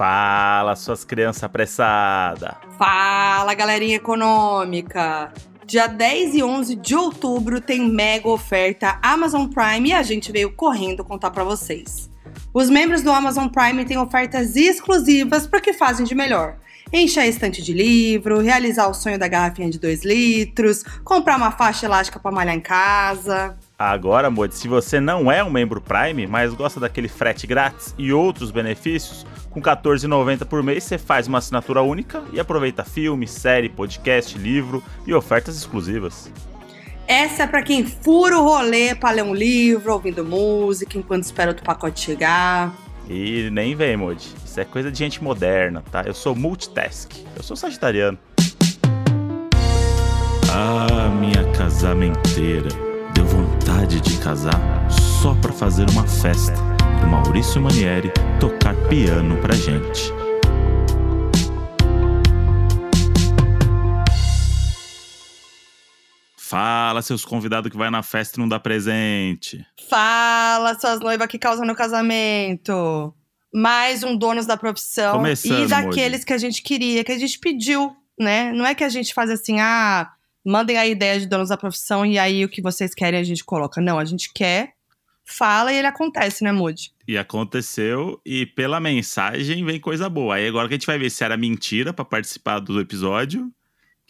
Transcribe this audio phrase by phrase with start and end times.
[0.00, 2.54] Fala, suas crianças apressadas.
[2.78, 5.30] Fala, galerinha econômica.
[5.66, 10.52] Dia 10 e 11 de outubro tem mega oferta Amazon Prime e a gente veio
[10.52, 12.10] correndo contar para vocês.
[12.54, 16.56] Os membros do Amazon Prime têm ofertas exclusivas para o que fazem de melhor.
[16.90, 21.52] Encher a estante de livro, realizar o sonho da garrafinha de 2 litros, comprar uma
[21.52, 23.54] faixa elástica para malhar em casa.
[23.80, 28.12] Agora, Mod, se você não é um membro Prime, mas gosta daquele frete grátis e
[28.12, 33.70] outros benefícios, com R$14,90 por mês você faz uma assinatura única e aproveita filme, série,
[33.70, 36.30] podcast, livro e ofertas exclusivas.
[37.08, 41.52] Essa é para quem fura o rolê para ler um livro, ouvindo música, enquanto espera
[41.52, 42.74] outro pacote chegar.
[43.08, 44.22] E nem vem, Mod.
[44.44, 46.02] Isso é coisa de gente moderna, tá?
[46.02, 47.10] Eu sou multitask.
[47.34, 48.18] Eu sou sagitariano.
[50.52, 52.68] Ah, minha casamenteira.
[53.14, 56.54] Deu vontade de casar só pra fazer uma festa.
[57.02, 60.12] O Maurício Manieri tocar piano pra gente.
[66.36, 69.64] Fala, seus convidados que vai na festa e não dá presente.
[69.88, 73.14] Fala, suas noivas que causam no casamento.
[73.54, 75.22] Mais um donos da profissão.
[75.44, 78.52] E daqueles que a gente queria, que a gente pediu, né?
[78.52, 80.10] Não é que a gente faz assim, ah,
[80.44, 83.44] mandem a ideia de donos da profissão e aí o que vocês querem a gente
[83.44, 83.80] coloca.
[83.80, 84.74] Não, a gente quer,
[85.24, 86.92] fala e ele acontece, né, Moody?
[87.06, 90.36] E aconteceu, e pela mensagem vem coisa boa.
[90.36, 93.52] Aí agora que a gente vai ver se era mentira para participar do episódio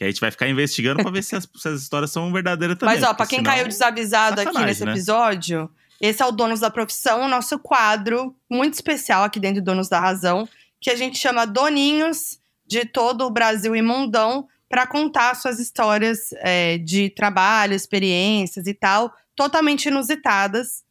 [0.01, 2.79] que a gente vai ficar investigando pra ver se, as, se as histórias são verdadeiras
[2.79, 2.95] também.
[2.95, 4.93] Mas, ó, pra quem senão, caiu desavisado aqui nesse né?
[4.93, 5.71] episódio,
[6.01, 9.91] esse é o Donos da Profissão, o nosso quadro muito especial aqui dentro do Donos
[9.91, 10.49] da Razão,
[10.81, 16.33] que a gente chama Doninhos de todo o Brasil e mundão para contar suas histórias
[16.39, 20.85] é, de trabalho, experiências e tal, totalmente inusitadas.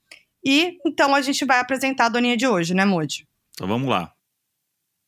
[0.45, 3.25] E então a gente vai apresentar a Doninha de hoje, né, Moody?
[3.53, 4.11] Então vamos lá.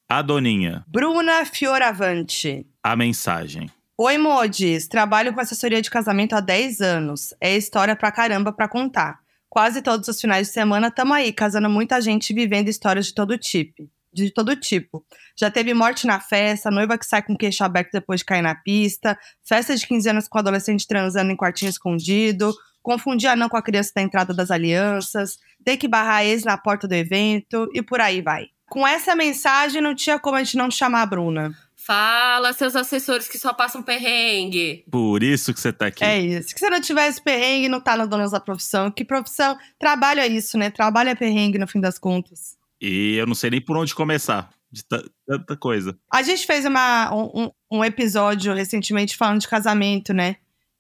[0.10, 0.86] A Doninha.
[0.88, 2.66] Bruna Fioravante.
[2.82, 3.70] A mensagem.
[3.98, 4.88] Oi, Modis.
[4.88, 7.34] Trabalho com assessoria de casamento há 10 anos.
[7.42, 9.20] É história pra caramba pra contar.
[9.50, 13.14] Quase todos os finais de semana tamo aí, casando muita gente e vivendo histórias de
[13.14, 13.90] todo tipo.
[14.14, 15.06] De todo tipo.
[15.38, 18.56] Já teve morte na festa, noiva que sai com queixo aberto depois de cair na
[18.56, 23.62] pista, festa de 15 anos com adolescente transando em quartinho escondido, confundir anão com a
[23.62, 28.02] criança da entrada das alianças, ter que barrar ex na porta do evento e por
[28.02, 28.48] aí vai.
[28.70, 31.54] Com essa mensagem, não tinha como a gente não chamar a Bruna.
[31.76, 34.86] Fala, seus assessores que só passam perrengue.
[34.90, 36.04] Por isso que você tá aqui.
[36.04, 36.50] É isso.
[36.50, 38.92] Se você não tivesse perrengue, não tá no Donos da Profissão.
[38.92, 39.58] Que profissão?
[39.80, 40.70] Trabalho é isso, né?
[40.70, 42.56] Trabalho é perrengue, no fim das contas.
[42.82, 44.50] E eu não sei nem por onde começar.
[44.74, 44.84] De
[45.28, 46.00] tanta coisa.
[46.10, 50.38] A gente fez uma, um, um episódio recentemente falando de casamento, né?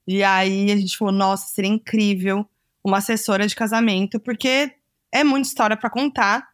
[0.08, 2.50] E aí a gente falou, nossa, seria incrível
[2.82, 4.72] uma assessora de casamento, porque
[5.12, 6.48] é muita história para contar.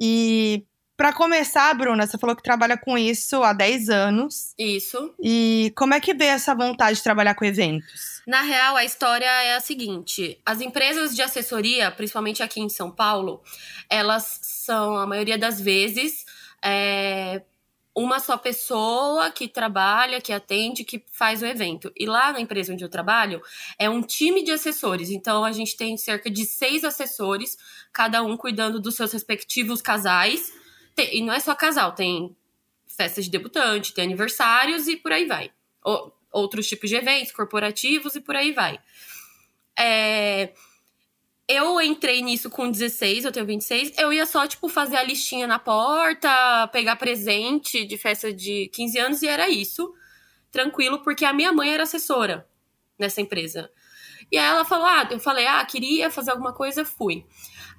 [0.00, 0.64] E
[1.00, 4.52] para começar, Bruna, você falou que trabalha com isso há 10 anos.
[4.58, 5.14] Isso.
[5.18, 8.20] E como é que veio essa vontade de trabalhar com eventos?
[8.26, 12.90] Na real, a história é a seguinte: as empresas de assessoria, principalmente aqui em São
[12.90, 13.42] Paulo,
[13.88, 16.26] elas são, a maioria das vezes,
[16.62, 17.40] é,
[17.96, 21.90] uma só pessoa que trabalha, que atende, que faz o evento.
[21.98, 23.40] E lá na empresa onde eu trabalho,
[23.78, 25.08] é um time de assessores.
[25.08, 27.56] Então, a gente tem cerca de seis assessores,
[27.90, 30.59] cada um cuidando dos seus respectivos casais.
[31.12, 32.36] E não é só casal, tem
[32.86, 35.50] festa de debutante, tem aniversários e por aí vai.
[35.84, 38.78] O, outros tipos de eventos, corporativos e por aí vai.
[39.78, 40.52] É,
[41.48, 43.92] eu entrei nisso com 16, eu tenho 26.
[43.98, 48.98] Eu ia só, tipo, fazer a listinha na porta, pegar presente de festa de 15
[48.98, 49.92] anos e era isso.
[50.52, 52.46] Tranquilo, porque a minha mãe era assessora
[52.98, 53.70] nessa empresa.
[54.30, 57.24] E aí ela falou: Ah, eu falei, ah, queria fazer alguma coisa, fui.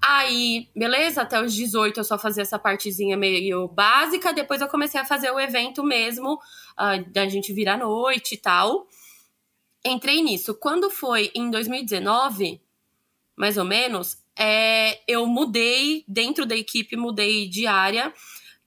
[0.04, 5.00] Aí, beleza, até os 18 eu só fazia essa partezinha meio básica, depois eu comecei
[5.00, 8.88] a fazer o evento mesmo, uh, da gente vir à noite e tal.
[9.86, 10.56] Entrei nisso.
[10.56, 12.60] Quando foi em 2019,
[13.36, 18.12] mais ou menos, é, eu mudei dentro da equipe, mudei de área.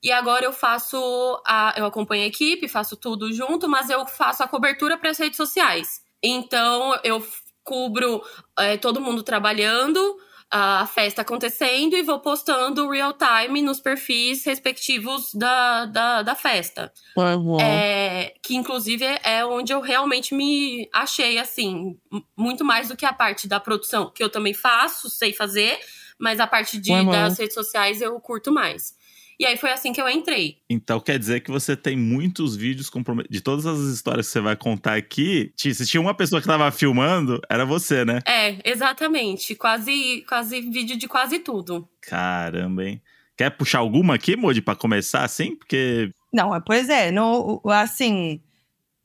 [0.01, 4.43] E agora eu faço a, eu acompanho a equipe, faço tudo junto, mas eu faço
[4.43, 6.01] a cobertura para as redes sociais.
[6.21, 7.25] Então eu
[7.65, 8.23] cubro
[8.57, 10.17] é, todo mundo trabalhando,
[10.49, 16.93] a festa acontecendo e vou postando real time nos perfis respectivos da, da, da festa.
[17.17, 17.59] Uhum.
[17.59, 21.97] É, que inclusive é onde eu realmente me achei assim,
[22.37, 25.77] muito mais do que a parte da produção, que eu também faço, sei fazer,
[26.17, 27.11] mas a parte de, Uhum.
[27.11, 28.94] das redes sociais eu curto mais.
[29.39, 30.57] E aí foi assim que eu entrei.
[30.69, 33.35] Então quer dizer que você tem muitos vídeos comprometidos.
[33.35, 36.69] De todas as histórias que você vai contar aqui, se tinha uma pessoa que tava
[36.71, 38.19] filmando, era você, né?
[38.25, 39.55] É, exatamente.
[39.55, 41.87] Quase, quase vídeo de quase tudo.
[42.01, 43.01] Caramba, hein?
[43.37, 45.55] Quer puxar alguma aqui, Modi, para começar assim?
[45.55, 46.09] Porque.
[46.33, 48.41] Não, pois é, no, assim.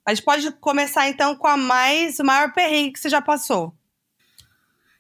[0.07, 3.75] A gente pode começar então com a mais, o maior perrengue que você já passou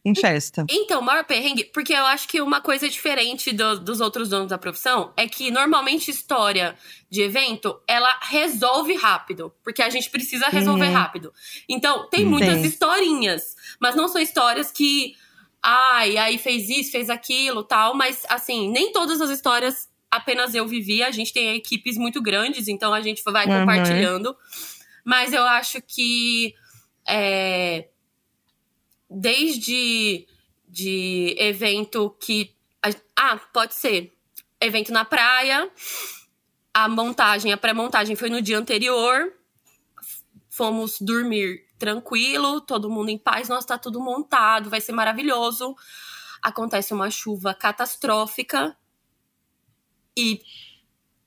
[0.04, 0.64] em festa.
[0.70, 4.56] Então, maior perrengue, porque eu acho que uma coisa diferente do, dos outros donos da
[4.56, 6.74] profissão é que normalmente história
[7.10, 10.94] de evento, ela resolve rápido, porque a gente precisa resolver uhum.
[10.94, 11.32] rápido.
[11.68, 15.14] Então, tem muitas historinhas, mas não são histórias que
[15.62, 20.66] ai, aí fez isso, fez aquilo, tal, mas assim, nem todas as histórias apenas eu
[20.66, 23.60] vivi, a gente tem equipes muito grandes, então a gente vai uhum.
[23.60, 24.34] compartilhando.
[25.04, 26.54] Mas eu acho que
[27.08, 27.88] é,
[29.10, 30.26] desde
[30.68, 32.54] de evento que.
[33.16, 34.16] Ah, pode ser.
[34.60, 35.68] Evento na praia.
[36.72, 39.32] A montagem, a pré-montagem foi no dia anterior.
[40.48, 43.48] Fomos dormir tranquilo, todo mundo em paz.
[43.48, 45.74] Nossa, tá tudo montado, vai ser maravilhoso.
[46.40, 48.76] Acontece uma chuva catastrófica
[50.16, 50.42] e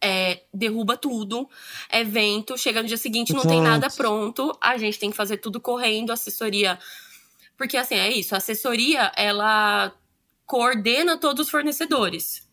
[0.02, 1.50] é, derruba tudo.
[1.92, 4.58] Evento, chega no dia seguinte, não tem nada pronto.
[4.62, 6.80] A gente tem que fazer tudo correndo, assessoria
[7.64, 8.36] porque, assim, é isso.
[8.36, 9.94] A assessoria, ela
[10.46, 12.46] coordena todos os fornecedores.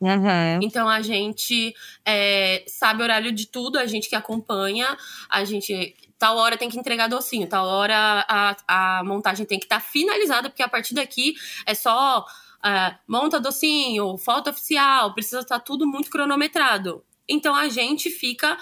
[0.00, 0.60] Uhum.
[0.62, 1.74] Então a gente
[2.04, 4.96] é, sabe o horário de tudo, a gente que acompanha,
[5.28, 5.96] a gente.
[6.16, 9.84] Tal hora tem que entregar docinho, tal hora a, a montagem tem que estar tá
[9.84, 11.34] finalizada, porque a partir daqui
[11.66, 12.24] é só
[12.64, 17.04] é, monta docinho, foto oficial, precisa estar tá tudo muito cronometrado.
[17.28, 18.56] Então a gente fica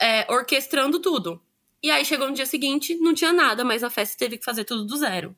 [0.00, 1.40] é, orquestrando tudo.
[1.84, 4.64] E aí chegou no dia seguinte, não tinha nada, mas a festa teve que fazer
[4.64, 5.36] tudo do zero.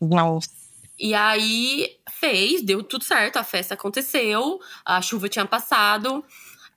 [0.00, 0.48] Nossa.
[0.96, 6.24] E aí fez, deu tudo certo, a festa aconteceu, a chuva tinha passado.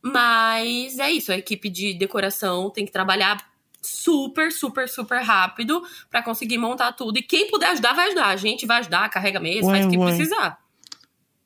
[0.01, 3.47] Mas é isso, a equipe de decoração tem que trabalhar
[3.79, 7.19] super, super, super rápido para conseguir montar tudo.
[7.19, 8.29] E quem puder ajudar, vai ajudar.
[8.29, 10.62] A gente vai ajudar, carrega mesa, faz o que precisar.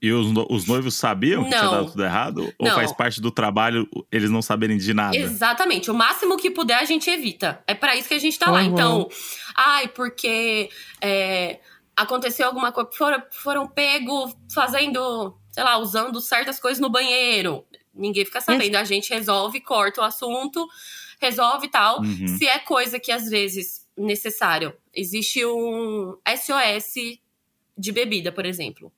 [0.02, 1.58] E os, os noivos sabiam que não.
[1.58, 2.54] tinha dado tudo errado?
[2.60, 2.76] Ou não.
[2.76, 5.18] faz parte do trabalho eles não saberem de nada?
[5.18, 5.90] Exatamente.
[5.90, 7.64] O máximo que puder a gente evita.
[7.66, 8.54] É para isso que a gente tá uhum.
[8.54, 8.64] lá.
[8.64, 9.10] Então,
[9.56, 10.70] ai, porque
[11.02, 11.60] é,
[11.96, 12.90] aconteceu alguma coisa.
[12.94, 17.66] Foram, foram pego fazendo, sei lá, usando certas coisas no banheiro.
[17.94, 18.76] Ninguém fica sabendo.
[18.76, 20.68] A gente resolve, corta o assunto,
[21.20, 22.02] resolve e tal.
[22.02, 22.38] Uhum.
[22.38, 24.74] Se é coisa que às vezes necessário.
[24.94, 27.20] Existe um SOS
[27.76, 28.92] de bebida, por exemplo.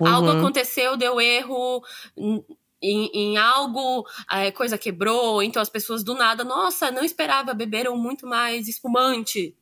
[0.00, 0.08] Uhum.
[0.08, 1.82] Algo aconteceu, deu erro.
[2.82, 7.94] Em, em, algo, é, coisa quebrou, então as pessoas do nada, nossa, não esperava, beberam
[7.94, 9.54] muito mais espumante.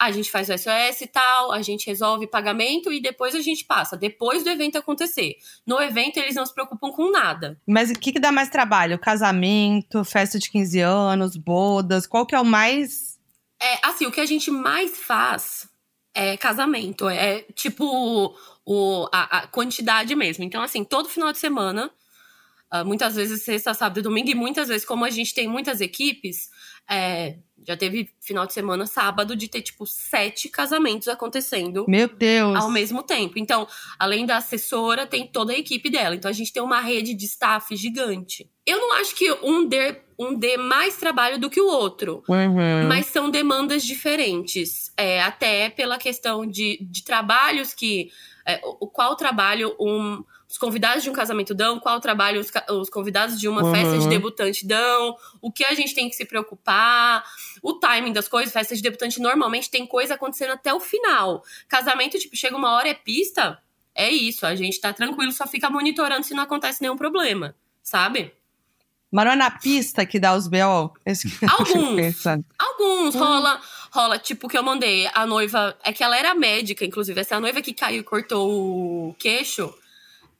[0.00, 3.64] A gente faz o SOS e tal, a gente resolve pagamento e depois a gente
[3.64, 5.36] passa, depois do evento acontecer.
[5.66, 7.60] No evento eles não se preocupam com nada.
[7.66, 8.98] Mas o que, que dá mais trabalho?
[8.98, 12.06] Casamento, festa de 15 anos, bodas?
[12.06, 13.18] Qual que é o mais.
[13.60, 15.68] É, assim, o que a gente mais faz
[16.18, 17.08] é casamento.
[17.08, 18.34] É tipo
[18.66, 20.42] o, a, a quantidade mesmo.
[20.42, 21.90] Então, assim, todo final de semana,
[22.74, 25.80] uh, muitas vezes sexta, sábado e domingo, e muitas vezes, como a gente tem muitas
[25.80, 26.50] equipes,
[26.90, 31.84] é, já teve final de semana, sábado, de ter, tipo, sete casamentos acontecendo.
[31.88, 32.56] Meu Deus!
[32.56, 33.38] Ao mesmo tempo.
[33.38, 33.66] Então,
[33.98, 36.14] além da assessora, tem toda a equipe dela.
[36.14, 38.50] Então, a gente tem uma rede de staff gigante.
[38.66, 42.22] Eu não acho que um dê, um dê mais trabalho do que o outro.
[42.28, 42.86] Uhum.
[42.88, 44.92] Mas são demandas diferentes.
[44.96, 48.10] É, até pela questão de, de trabalhos que
[48.46, 52.88] é, o, qual trabalho um, os convidados de um casamento dão, qual trabalho os, os
[52.88, 53.74] convidados de uma uhum.
[53.74, 57.22] festa de debutante dão, o que a gente tem que se preocupar,
[57.62, 58.52] o timing das coisas.
[58.52, 61.44] Festa de debutante normalmente tem coisa acontecendo até o final.
[61.68, 63.58] Casamento, tipo, chega uma hora é pista,
[63.94, 68.32] é isso, a gente tá tranquilo, só fica monitorando se não acontece nenhum problema, sabe?
[69.10, 70.92] Mas não é na pista que dá os B.O.?
[71.58, 72.26] Alguns.
[72.58, 73.14] Alguns.
[73.14, 73.18] Hum.
[73.18, 75.08] Rola, rola, tipo, que eu mandei.
[75.14, 75.76] A noiva.
[75.82, 77.18] É que ela era médica, inclusive.
[77.18, 79.72] Essa noiva que caiu e cortou o queixo.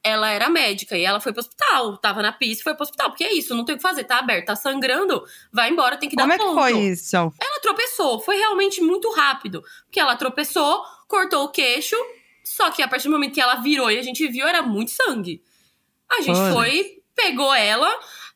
[0.02, 1.96] Ela era médica e ela foi pro hospital.
[1.98, 3.10] Tava na pista e foi pro hospital.
[3.10, 4.04] Porque é isso, não tem o que fazer.
[4.04, 5.22] Tá aberto, tá sangrando.
[5.52, 7.16] Vai embora, tem que dar Como é que foi isso?
[7.16, 8.20] Ela tropeçou.
[8.20, 9.62] Foi realmente muito rápido.
[9.84, 11.96] Porque ela tropeçou, cortou o queixo.
[12.44, 14.90] Só que a partir do momento que ela virou e a gente viu, era muito
[14.90, 15.42] sangue.
[16.10, 16.52] A gente Olha.
[16.52, 17.88] foi, pegou ela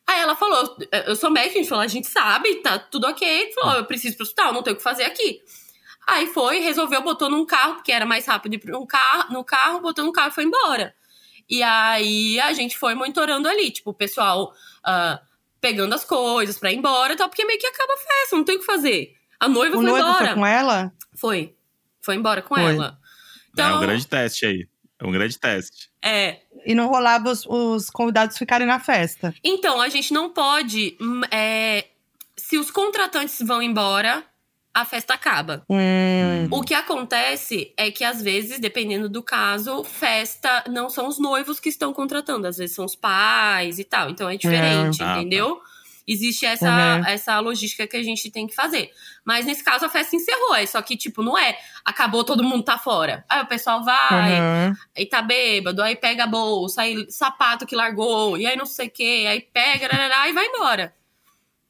[0.05, 3.51] Aí ela falou: Eu sou médica, a gente falou, a gente sabe, tá tudo ok.
[3.53, 5.39] Falou, eu preciso ir pro hospital, não tenho o que fazer aqui.
[6.05, 9.79] Aí foi, resolveu, botou num carro, porque era mais rápido ir um carro, no carro,
[9.79, 10.93] botou no carro e foi embora.
[11.49, 14.53] E aí a gente foi monitorando ali, tipo, o pessoal
[14.85, 15.19] uh,
[15.59, 18.43] pegando as coisas pra ir embora e tal, porque meio que acaba a festa, não
[18.43, 19.15] tem o que fazer.
[19.39, 20.25] A noiva o foi noivo embora.
[20.25, 20.93] Foi com ela?
[21.15, 21.55] Foi.
[22.01, 22.75] Foi embora com foi.
[22.75, 22.97] ela.
[23.51, 24.67] Então, é um grande teste aí.
[24.99, 25.89] É um grande teste.
[26.03, 26.39] É.
[26.65, 29.33] E não rolava os, os convidados ficarem na festa.
[29.43, 30.97] Então, a gente não pode.
[30.99, 31.87] Hum, é,
[32.35, 34.23] se os contratantes vão embora,
[34.73, 35.63] a festa acaba.
[35.69, 36.47] Hum.
[36.49, 41.59] O que acontece é que, às vezes, dependendo do caso, festa não são os noivos
[41.59, 44.09] que estão contratando, às vezes são os pais e tal.
[44.09, 45.19] Então é diferente, Ah, tá.
[45.19, 45.61] entendeu?
[46.05, 47.05] Existe essa, Uhum.
[47.07, 48.91] essa logística que a gente tem que fazer.
[49.23, 50.53] Mas nesse caso a festa encerrou.
[50.53, 53.23] É só que, tipo, não é acabou, todo mundo tá fora.
[53.29, 54.73] Aí o pessoal vai, Uhum.
[54.97, 58.87] aí tá bêbado, aí pega a bolsa, aí sapato que largou, e aí não sei
[58.87, 59.87] o quê, aí pega,
[60.27, 60.93] e vai embora.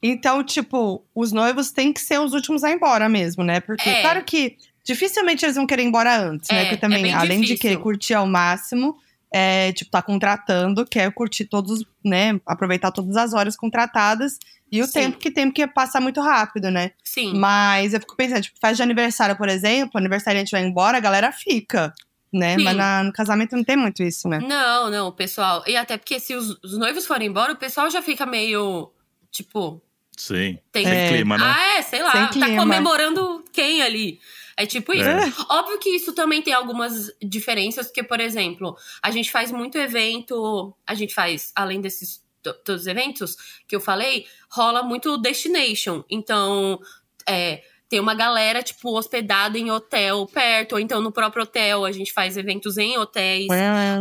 [0.06, 3.62] Então, tipo, os noivos têm que ser os últimos a ir embora mesmo, né?
[3.62, 4.02] Porque, É.
[4.02, 6.60] claro que dificilmente eles vão querer ir embora antes, É, né?
[6.64, 7.62] Porque é também, bem além de difícil.
[7.62, 8.98] querer curtir ao máximo,
[9.34, 12.38] é, tipo, tá contratando, quer curtir todos, né?
[12.46, 14.38] Aproveitar todas as horas contratadas
[14.70, 14.92] e o Sim.
[14.94, 16.92] tempo que tem, porque passa muito rápido, né?
[17.04, 17.34] Sim.
[17.40, 21.32] Mas eu fico pensando, tipo, festa de aniversário, por exemplo, aniversariante vai embora, a galera
[21.32, 21.94] fica,
[22.32, 22.58] né?
[22.58, 22.64] Sim.
[22.66, 24.40] Mas na- no casamento não tem muito isso, né?
[24.40, 25.64] Não, não, pessoal.
[25.66, 28.92] E até porque se os, os noivos forem embora, o pessoal já fica meio.
[29.32, 29.82] Tipo.
[30.18, 30.58] Sim.
[30.72, 31.10] Tem- Sem É.
[31.10, 31.44] clima, né?
[31.46, 32.12] Ah, é, sei lá.
[32.12, 32.56] Sem Tá clima.
[32.62, 34.20] comemorando quem ali?
[34.56, 35.04] É tipo isso.
[35.10, 35.34] É.
[35.50, 40.76] Óbvio que isso também tem algumas diferenças, porque, por exemplo, a gente faz muito evento.
[40.86, 43.36] A gente faz, além desses to- todos os eventos
[43.68, 46.04] que eu falei, rola muito destination.
[46.10, 46.80] Então,
[47.28, 47.64] é,
[47.94, 51.86] tem uma galera, tipo, hospedada em hotel perto, ou então no próprio hotel.
[51.86, 53.46] A gente faz eventos em hotéis.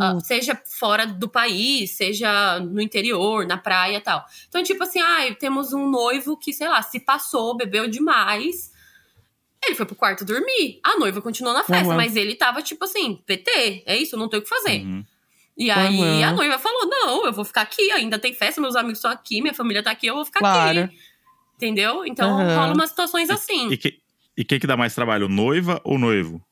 [0.00, 4.24] Ah, seja fora do país, seja no interior, na praia e tal.
[4.48, 8.72] Então, tipo assim, ai, temos um noivo que, sei lá, se passou, bebeu demais.
[9.62, 10.80] Ele foi pro quarto dormir.
[10.82, 11.96] A noiva continuou na festa, Uhum.
[11.96, 14.80] mas ele tava, tipo assim, PT, é isso, não tem o que fazer.
[14.86, 15.04] Uhum.
[15.54, 16.24] E aí Uhum.
[16.24, 19.42] a noiva falou: não, eu vou ficar aqui, ainda tem festa, meus amigos estão aqui,
[19.42, 20.80] minha família tá aqui, eu vou ficar Claro.
[20.84, 20.98] aqui.
[21.62, 22.04] Entendeu?
[22.04, 22.56] Então Uhum.
[22.56, 23.70] rola umas situações assim.
[23.70, 24.00] E, que,
[24.36, 26.44] e quem que dá mais trabalho, noiva ou noivo?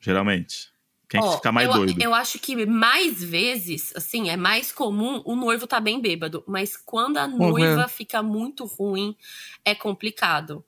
[0.00, 0.70] Geralmente.
[1.10, 2.02] Quem que Ó, fica mais eu, doido?
[2.02, 6.42] Eu acho que mais vezes, assim, é mais comum o noivo tá bem bêbado.
[6.46, 9.14] Mas quando a noiva fica muito ruim,
[9.62, 10.64] é complicado.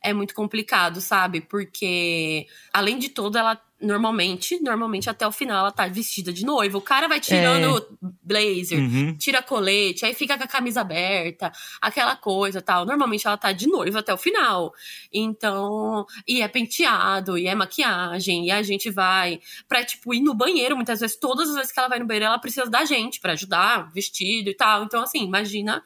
[0.00, 1.40] É muito complicado, sabe?
[1.40, 6.78] Porque, além de tudo, ela normalmente, normalmente até o final, ela tá vestida de noiva.
[6.78, 9.16] O cara vai tirando blazer, Uhum.
[9.16, 12.86] tira colete, aí fica com a camisa aberta, aquela coisa tal.
[12.86, 14.72] Normalmente ela tá de noiva até o final.
[15.12, 20.34] Então, e é penteado, e é maquiagem, e a gente vai pra, tipo, ir no
[20.34, 20.76] banheiro.
[20.76, 23.32] Muitas vezes, todas as vezes que ela vai no banheiro, ela precisa da gente pra
[23.32, 24.84] ajudar, vestido e tal.
[24.84, 25.82] Então, assim, imagina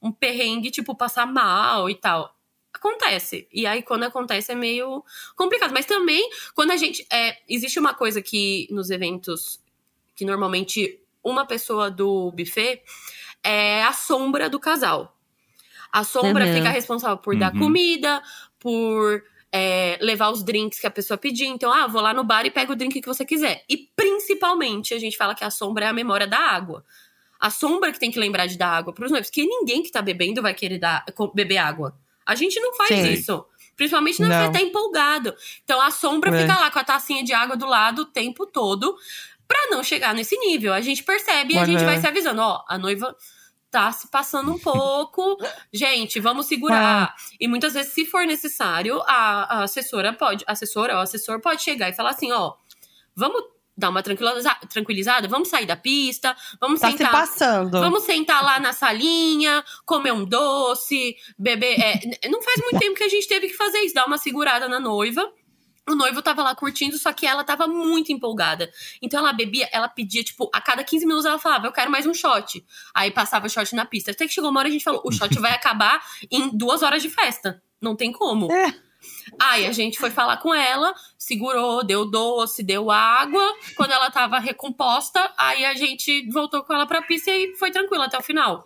[0.00, 2.34] um perrengue, tipo, passar mal e tal.
[2.74, 3.46] Acontece.
[3.52, 5.04] E aí, quando acontece, é meio
[5.36, 5.72] complicado.
[5.72, 7.06] Mas também, quando a gente.
[7.12, 9.60] É, existe uma coisa que nos eventos
[10.14, 12.82] que normalmente uma pessoa do buffet
[13.42, 15.16] é a sombra do casal.
[15.92, 16.52] A sombra Uhum.
[16.54, 17.58] fica responsável por dar Uhum.
[17.60, 18.22] comida,
[18.58, 21.46] por é, levar os drinks que a pessoa pedir.
[21.46, 23.62] Então, ah, vou lá no bar e pego o drink que você quiser.
[23.68, 26.84] E principalmente, a gente fala que a sombra é a memória da água.
[27.38, 29.28] A sombra que tem que lembrar de dar água pros noivos.
[29.28, 31.94] Porque ninguém que tá bebendo vai querer dar, beber água.
[32.26, 33.12] A gente não faz Sim.
[33.12, 33.44] isso.
[33.76, 34.36] Principalmente na Não.
[34.36, 35.34] festa tá empolgado.
[35.64, 36.40] Então a sombra É.
[36.42, 38.96] fica lá com a tacinha de água do lado o tempo todo
[39.48, 40.72] pra não chegar nesse nível.
[40.72, 41.86] A gente percebe e a gente Uhum.
[41.86, 43.16] vai se avisando, ó, a noiva
[43.70, 45.36] tá se passando um pouco.
[45.72, 47.14] gente, vamos segurar.
[47.40, 51.40] E muitas vezes, se for necessário, a, a assessora pode, a assessora ou o assessor
[51.40, 52.52] pode chegar e falar assim, ó,
[53.16, 53.42] vamos
[53.76, 57.12] dar uma tranquiliza- tranquilizada, vamos sair da pista, vamos Tá se sentar.
[57.12, 57.70] passando.
[57.80, 61.78] Vamos sentar lá na salinha, comer um doce, beber.
[61.80, 64.68] é, não faz muito tempo que a gente teve que fazer isso, dar uma segurada
[64.68, 65.30] na noiva.
[65.88, 68.70] O noivo tava lá curtindo, só que ela tava muito empolgada.
[69.02, 72.06] Então ela bebia, ela pedia, tipo, a cada 15 minutos ela falava, eu quero mais
[72.06, 72.64] um shot.
[72.94, 74.12] Aí passava o shot na pista.
[74.12, 76.00] Até que chegou uma hora a gente falou, o shot vai acabar
[76.30, 77.60] em duas horas de festa.
[77.80, 78.50] Não tem como.
[78.52, 78.72] É.
[79.40, 83.42] Aí a gente foi falar com ela, segurou, deu doce, deu água.
[83.76, 88.02] Quando ela tava recomposta, aí a gente voltou com ela pra pista e foi tranquilo
[88.02, 88.64] até o final.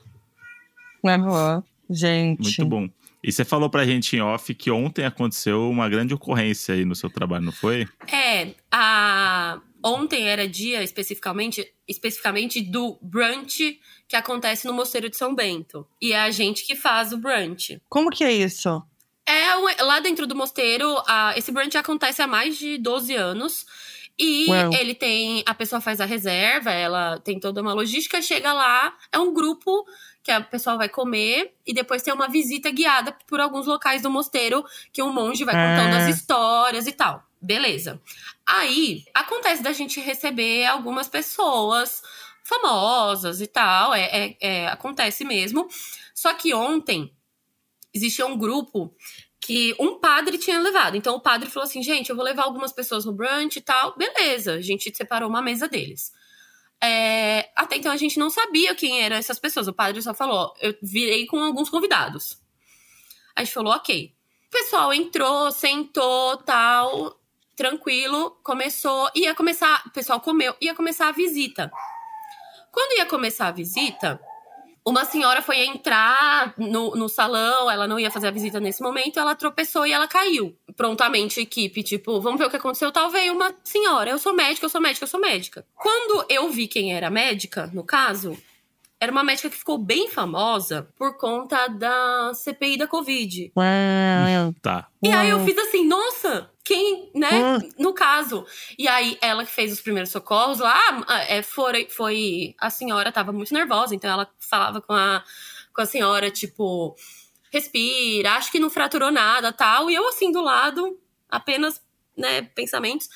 [1.02, 1.62] Uhum.
[1.88, 2.42] Gente.
[2.42, 2.88] Muito bom.
[3.22, 6.94] E você falou pra gente em off que ontem aconteceu uma grande ocorrência aí no
[6.94, 7.88] seu trabalho, não foi?
[8.12, 9.60] É, a...
[9.82, 15.86] ontem era dia especificamente, especificamente do brunch que acontece no Mosteiro de São Bento.
[16.00, 17.80] E é a gente que faz o brunch.
[17.88, 18.80] Como que é isso?
[19.28, 23.66] É, lá dentro do mosteiro, a- esse brunch acontece há mais de 12 anos.
[24.18, 24.72] E Uau.
[24.72, 25.42] ele tem.
[25.44, 29.84] A pessoa faz a reserva, ela tem toda uma logística, chega lá, é um grupo
[30.22, 34.10] que a pessoa vai comer, e depois tem uma visita guiada por alguns locais do
[34.10, 35.98] mosteiro, que um monge vai contando Ah.
[35.98, 37.22] as histórias e tal.
[37.42, 38.00] Beleza.
[38.46, 42.02] Aí acontece da gente receber algumas pessoas
[42.42, 43.92] famosas e tal.
[43.94, 45.68] É, é- é, acontece mesmo.
[46.14, 47.12] Só que ontem
[47.96, 48.94] existia um grupo
[49.40, 50.96] que um padre tinha levado.
[50.96, 53.96] Então o padre falou assim: gente, eu vou levar algumas pessoas no brunch e tal.
[53.96, 56.12] Beleza, a gente separou uma mesa deles.
[56.82, 59.68] É, até então a gente não sabia quem eram essas pessoas.
[59.68, 62.38] O padre só falou: eu virei com alguns convidados.
[63.34, 64.12] A gente falou: ok.
[64.50, 67.20] pessoal entrou, sentou, tal,
[67.56, 71.70] tranquilo, começou, ia começar, o pessoal comeu, ia começar a visita.
[72.70, 74.20] Quando ia começar a visita,
[74.86, 79.18] uma senhora foi entrar no, no salão, ela não ia fazer a visita nesse momento,
[79.18, 80.56] ela tropeçou e ela caiu.
[80.76, 82.92] Prontamente, a equipe, tipo, vamos ver o que aconteceu.
[82.92, 85.66] Tal veio uma senhora, eu sou médica, eu sou médica, eu sou médica.
[85.74, 88.38] Quando eu vi quem era médica, no caso,
[89.00, 93.52] era uma médica que ficou bem famosa por conta da CPI da Covid.
[93.56, 94.54] Uau.
[94.62, 94.86] Tá.
[95.02, 97.58] E aí eu fiz assim, nossa, quem, né?
[98.06, 98.46] Caso.
[98.78, 100.80] E aí ela que fez os primeiros socorros lá,
[101.28, 102.54] é, foi, foi.
[102.56, 105.24] A senhora tava muito nervosa, então ela falava com a,
[105.74, 106.94] com a senhora, tipo,
[107.50, 109.90] respira, acho que não fraturou nada tal.
[109.90, 110.96] E eu assim do lado,
[111.28, 111.82] apenas,
[112.16, 113.08] né, pensamentos.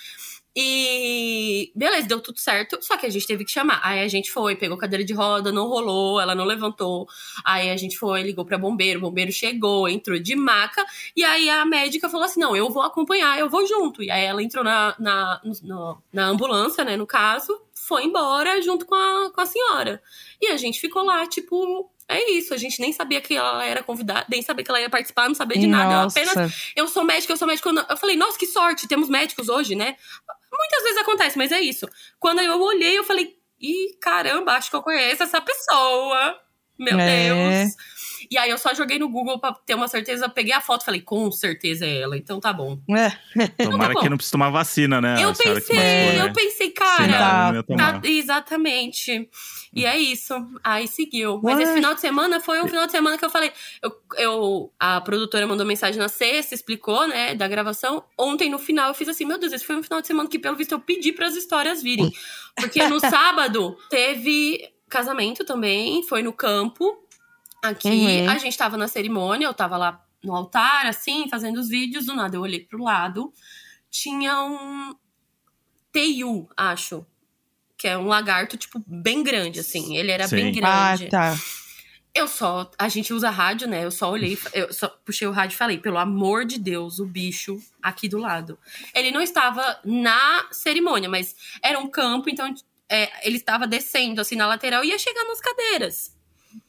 [0.57, 2.78] E beleza, deu tudo certo.
[2.83, 3.80] Só que a gente teve que chamar.
[3.83, 7.07] Aí a gente foi, pegou cadeira de roda, não rolou, ela não levantou.
[7.45, 10.85] Aí a gente foi, ligou pra bombeiro, o bombeiro chegou, entrou de maca.
[11.16, 14.02] E aí a médica falou assim: não, eu vou acompanhar, eu vou junto.
[14.02, 18.85] E aí ela entrou na, na, no- na ambulância, né, no caso, foi embora junto
[18.87, 20.02] com a, com a senhora.
[20.40, 21.90] E a gente ficou lá, tipo.
[22.12, 24.90] É isso, a gente nem sabia que ela era convidada, nem sabia que ela ia
[24.90, 25.95] participar, não sabia de nada.
[25.95, 26.35] Eu apenas
[26.75, 27.71] eu sou médica, eu sou médica.
[27.88, 29.95] Eu falei, nossa, que sorte, temos médicos hoje, né?
[30.52, 31.87] Muitas vezes acontece, mas é isso.
[32.19, 36.38] Quando eu olhei, eu falei, ih, caramba, acho que eu conheço essa pessoa.
[36.78, 37.28] Meu É.
[37.64, 37.75] Deus.
[38.30, 40.84] E aí eu só joguei no Google pra ter uma certeza, peguei a foto e
[40.84, 42.78] falei, com certeza é ela, então tá bom.
[42.88, 43.10] É.
[43.64, 44.00] Tomara bom.
[44.00, 45.16] que não precise tomar vacina, né?
[45.20, 46.20] eu pensei, machucou, né?
[46.28, 47.62] eu pensei, Sim, cara.
[47.64, 48.00] tomar.
[48.00, 49.28] Tá, exatamente.
[49.75, 50.34] E é isso.
[50.62, 51.40] Aí seguiu.
[51.42, 51.62] Mas Ué.
[51.64, 53.52] esse final de semana foi um final de semana que eu falei.
[53.82, 58.04] Eu, eu- a produtora mandou mensagem na sexta, explicou, né, da gravação.
[58.16, 60.38] Ontem, no final, eu fiz assim: meu Deus, esse foi um final de semana que,
[60.38, 62.12] pelo visto, eu pedi para as histórias virem.
[62.54, 66.96] Porque no sábado teve casamento também, foi no campo.
[67.62, 68.30] Aqui, Uhum.
[68.30, 72.06] a gente tava na cerimônia, eu tava lá no altar, assim, fazendo os vídeos.
[72.06, 73.32] Do nada, eu olhei pro lado.
[73.90, 74.94] Tinha um
[75.92, 77.04] Teiu, acho.
[77.76, 79.96] Que é um lagarto, tipo, bem grande, assim.
[79.96, 80.60] Ele era bem Sim.
[80.62, 81.10] Ah, grande.
[81.10, 81.36] tá.
[82.14, 82.70] Eu só.
[82.78, 83.84] A gente usa rádio, né?
[83.84, 87.06] Eu só olhei, eu só puxei o rádio e falei, pelo amor de Deus, o
[87.06, 88.58] bicho aqui do lado.
[88.94, 92.52] Ele não estava na cerimônia, mas era um campo, então
[92.88, 96.16] é, ele estava descendo assim na lateral e ia chegar nas cadeiras.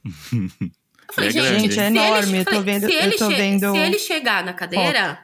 [1.12, 3.16] Eu falei, É gente, grande, Gente, é ele- enorme, eu tô vendo- se eu ele
[3.18, 5.20] tô che- vendo Se ele chegar na cadeira,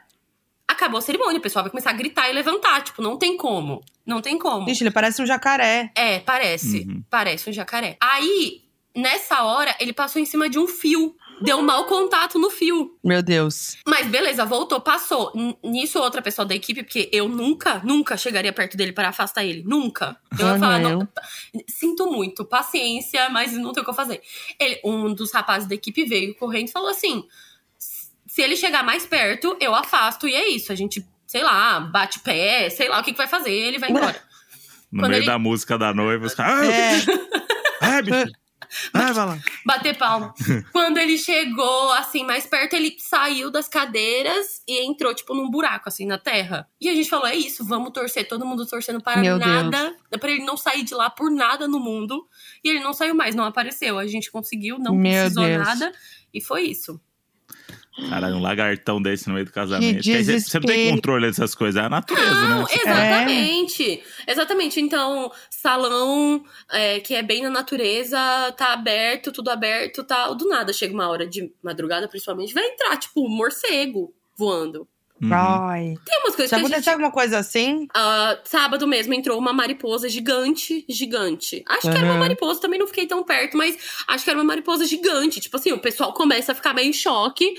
[0.67, 1.39] acabou a cerimônia.
[1.39, 2.83] O pessoal vai começar a gritar e levantar.
[2.83, 3.81] Tipo, não tem como.
[4.05, 4.67] Não tem como.
[4.67, 5.91] Gente, ele parece um jacaré.
[5.95, 6.79] É, parece.
[6.87, 7.03] Uhum.
[7.09, 7.97] Parece um jacaré.
[8.01, 8.61] Aí,
[8.95, 11.15] nessa hora, ele passou em cima de um fio.
[11.41, 12.97] Deu mau contato no fio.
[13.03, 13.77] Meu Deus.
[13.85, 15.31] Mas beleza, voltou, passou.
[15.35, 19.45] N- Nisso, outra pessoa da equipe, porque eu nunca, nunca chegaria perto dele para afastar
[19.45, 19.63] ele.
[19.63, 20.17] Nunca.
[20.39, 20.99] Eu ia Ah, falar, não.
[20.99, 21.07] não,
[21.67, 24.21] sinto muito, paciência, mas não tem o que eu fazer.
[24.59, 27.23] Ele, um dos rapazes da equipe veio correndo e falou assim:
[28.25, 30.71] se ele chegar mais perto, eu afasto, e é isso.
[30.71, 33.89] A gente, sei lá, bate pé, sei lá o que, que vai fazer, ele vai
[33.91, 34.19] embora.
[34.89, 36.69] No Quando meio ele- da música da noiva, os caras.
[36.69, 36.93] É.
[37.81, 38.31] Ah, bicho!
[38.93, 39.39] Ah, vai lá.
[39.65, 40.33] Bater palma.
[40.71, 45.89] Quando ele chegou, assim, mais perto, ele saiu das cadeiras e entrou, tipo, num buraco,
[45.89, 46.67] assim, na terra.
[46.79, 49.95] E a gente falou: é isso, vamos torcer, todo mundo torcendo para Meu nada.
[50.19, 52.27] Pra ele não sair de lá por nada no mundo.
[52.63, 53.97] E ele não saiu mais, não apareceu.
[53.97, 55.65] A gente conseguiu, não Meu precisou Deus.
[55.65, 55.91] nada.
[56.33, 56.99] E foi isso.
[58.09, 60.03] Caralho, um lagartão desse no meio do casamento.
[60.03, 62.67] Quer dizer, Você não tem controle dessas coisas, é a natureza, Não, né?
[62.71, 64.03] Exatamente.
[64.27, 64.79] Exatamente.
[64.79, 68.17] Então, salão é, que é bem na natureza,
[68.55, 70.35] tá aberto, tudo aberto, tal.
[70.35, 74.87] Do nada chega uma hora de madrugada, principalmente, vai entrar, tipo, um morcego voando.
[75.19, 75.33] Uhum.
[75.33, 75.95] Ai.
[76.05, 76.89] Tem umas coisas Já que aconteceu gente...
[76.89, 77.87] alguma coisa assim?
[77.95, 81.63] Ah, sábado mesmo entrou uma mariposa gigante, gigante.
[81.67, 82.19] Acho que era uma Uhum.
[82.19, 83.75] mariposa, também não fiquei tão perto, mas
[84.07, 85.39] acho que era uma mariposa gigante.
[85.39, 87.55] Tipo assim, o pessoal começa a ficar meio em choque.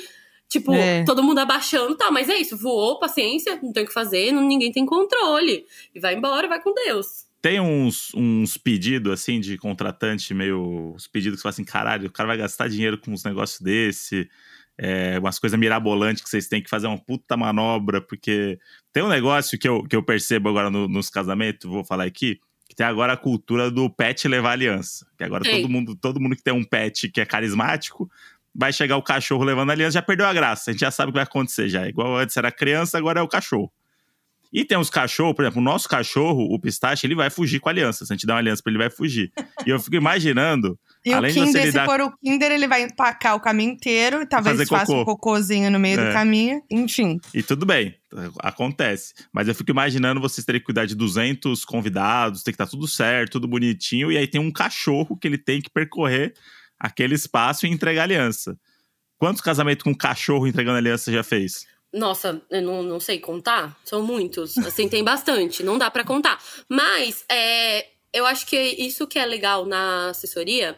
[0.49, 1.05] Tipo, É.
[1.05, 4.47] todo mundo abaixando, tá, mas é isso, voou, paciência, não tem o que fazer, não-
[4.47, 5.67] ninguém tem controle.
[5.95, 7.27] E vai embora, vai com Deus.
[7.41, 10.95] Tem uns, uns pedidos, assim, de contratante meio.
[10.97, 13.61] Os pedidos que você fala assim, caralho, o cara vai gastar dinheiro com uns negócios
[13.61, 14.29] desse.
[14.81, 18.61] é, umas coisas mirabolantes que vocês têm que fazer uma puta manobra, porque
[18.93, 22.39] tem um negócio que eu, que eu percebo agora no- nos casamentos, vou falar aqui,
[22.69, 25.05] que tem agora a cultura do pet levar aliança.
[25.19, 28.09] Que agora todo mundo, todo mundo que tem um pet que é carismático,
[28.55, 30.71] vai chegar o cachorro levando aliança, já perdeu a graça.
[30.71, 31.87] A gente já sabe o que vai acontecer já.
[31.89, 33.73] Igual antes era criança, agora é o cachorro.
[34.51, 37.69] E tem uns cachorros, por exemplo, o nosso cachorro, o pistache, ele vai fugir com
[37.69, 38.07] a aliança.
[38.07, 39.31] Se a gente der uma aliança pra ele, ele vai fugir.
[39.67, 42.51] e eu fico imaginando E Além o de você Kinder, lidar- se for o Kinder,
[42.53, 45.17] ele vai empacar o caminho inteiro e talvez faça um cocô.
[45.17, 46.07] cocôzinho no meio É.
[46.09, 46.63] do caminho.
[46.71, 47.21] Enfim.
[47.35, 47.95] E tudo bem,
[48.41, 49.13] acontece.
[49.33, 52.89] Mas eu fico imaginando vocês terem que cuidar de 200 convidados, tem que estar tudo
[52.89, 56.35] certo, tudo bonitinho, e aí tem um cachorro que ele tem que percorrer
[56.79, 58.59] aquele espaço e entregar aliança.
[59.19, 61.67] Quantos casamentos com cachorro entregando aliança já fez?
[61.93, 63.77] Nossa, eu não, não sei contar.
[63.85, 64.57] São muitos.
[64.59, 65.63] Assim, tem bastante.
[65.63, 66.39] Não dá para contar.
[66.69, 70.77] Mas é, eu acho que isso que é legal na assessoria.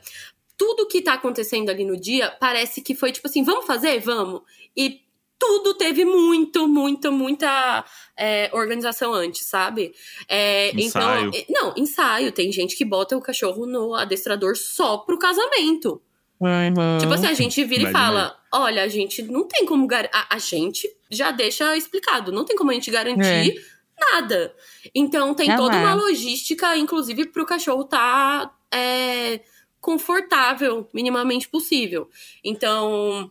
[0.57, 3.99] Tudo que tá acontecendo ali no dia parece que foi tipo assim: vamos fazer?
[4.01, 4.43] Vamos.
[4.77, 5.01] E
[5.41, 7.85] tudo teve muito, muito, muita
[8.17, 9.93] é, organização antes, sabe?
[10.29, 11.31] É, ensaio.
[11.35, 12.31] Então, não, ensaio.
[12.31, 16.01] Tem gente que bota o cachorro no adestrador só pro casamento.
[16.39, 16.99] Uhum.
[17.01, 19.87] Tipo assim, a gente vira Imagina e fala: olha, a gente não tem como.
[19.87, 23.55] gar- A, a gente já deixa explicado, não tem como a gente garantir
[23.99, 24.55] nada.
[24.95, 25.83] Então tem É, toda ué.
[25.83, 29.41] uma logística, inclusive, pro cachorro tá é,
[29.81, 32.09] confortável, minimamente possível.
[32.45, 33.31] Então,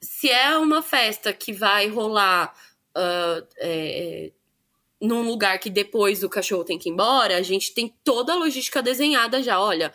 [0.00, 2.54] se é uma festa que vai rolar.
[2.94, 4.32] ah, é,
[5.00, 8.36] num lugar que depois o cachorro tem que ir embora, a gente tem toda a
[8.36, 9.58] logística desenhada já.
[9.58, 9.92] Olha,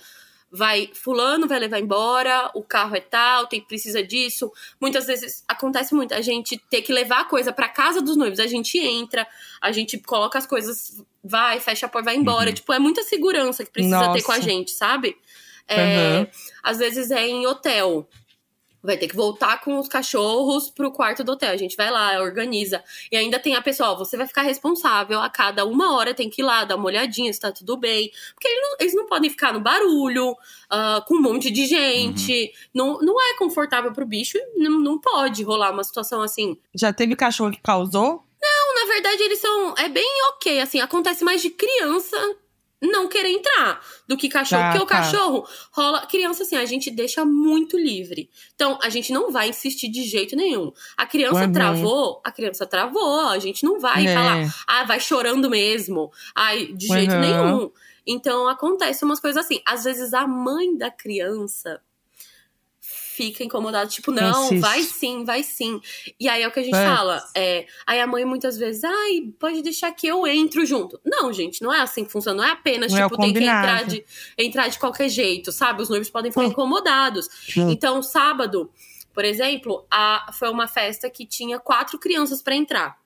[0.51, 4.51] vai fulano vai levar embora, o carro é tal, tem precisa disso.
[4.81, 8.39] Muitas vezes acontece muito a gente ter que levar a coisa pra casa dos noivos,
[8.39, 9.27] a gente entra,
[9.61, 12.49] a gente coloca as coisas, vai, fecha a porta, vai embora.
[12.49, 12.55] Uhum.
[12.55, 14.49] Tipo, é muita segurança que precisa ter com a Nossa.
[14.49, 15.15] gente, sabe?
[15.67, 16.27] É, Uhum.
[16.63, 18.07] Às vezes é em hotel.
[18.85, 21.51] Vai ter que voltar com os cachorros pro quarto do hotel.
[21.51, 22.83] A gente vai lá, organiza.
[23.11, 25.19] E ainda tem a pessoa, ó, você vai ficar responsável.
[25.19, 28.11] A cada uma hora tem que ir lá, dar uma olhadinha se tá tudo bem.
[28.33, 30.35] Porque eles não, eles não podem ficar no barulho,
[30.69, 32.53] ah, com um monte de gente.
[32.73, 34.37] Não, não é confortável pro bicho.
[34.55, 36.57] Não, não pode rolar uma situação assim.
[36.73, 38.23] Já teve cachorro que causou?
[38.41, 39.73] Não, na verdade, eles são.
[39.77, 40.79] É bem ok, assim.
[40.79, 42.17] Acontece mais de criança
[42.85, 44.61] não querer entrar do que cachorro.
[44.61, 44.95] Tá, porque o tá.
[45.01, 46.05] cachorro rola.
[46.07, 48.29] Criança, assim, a gente deixa muito livre.
[48.55, 50.71] Então, a gente não vai insistir de jeito nenhum.
[50.97, 51.51] A criança Uhum.
[51.51, 53.29] travou, a criança travou.
[53.29, 54.13] A gente não vai É.
[54.13, 56.11] falar, ah, vai chorando mesmo.
[56.35, 57.19] Ai, de jeito Uhum.
[57.19, 57.71] nenhum.
[58.07, 59.61] Então, acontece umas coisas assim.
[59.65, 61.81] Às vezes, a mãe da criança
[63.15, 64.59] fica incomodada, tipo, não, Insiste.
[64.59, 65.79] vai sim, vai sim.
[66.19, 66.85] E aí é o que a gente É.
[66.85, 67.23] fala.
[67.33, 70.99] É, aí a mãe muitas vezes, ai, pode deixar que eu entro junto.
[71.05, 72.41] Não, gente, não é assim que funciona.
[72.41, 74.03] Não é apenas, Não é tipo, tem que entrar de,
[74.37, 75.81] entrar de qualquer jeito, sabe?
[75.81, 77.29] Os noivos podem ficar incomodados.
[77.57, 77.69] Hum.
[77.69, 78.69] Então, sábado,
[79.13, 82.97] por exemplo, a, foi uma festa que tinha quatro crianças pra entrar.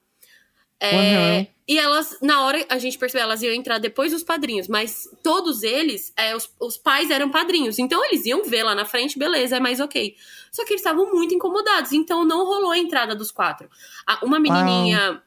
[0.80, 1.48] É, Uhum.
[1.68, 5.62] E elas, na hora, a gente percebeu, elas iam entrar depois dos padrinhos, mas todos
[5.62, 7.78] eles, é, os, os pais eram padrinhos.
[7.78, 10.16] Então eles iam ver lá na frente, beleza, é mais ok.
[10.52, 13.70] Só que eles estavam muito incomodados, então não rolou a entrada dos quatro.
[14.08, 15.22] A- uma menininha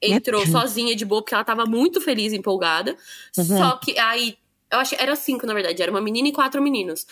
[0.00, 2.96] entrou sozinha de boa, porque ela tava muito feliz, empolgada.
[3.36, 3.44] Uhum.
[3.44, 4.36] Só que aí,
[4.70, 7.04] eu acho que era cinco, na verdade, era uma menina e quatro meninos.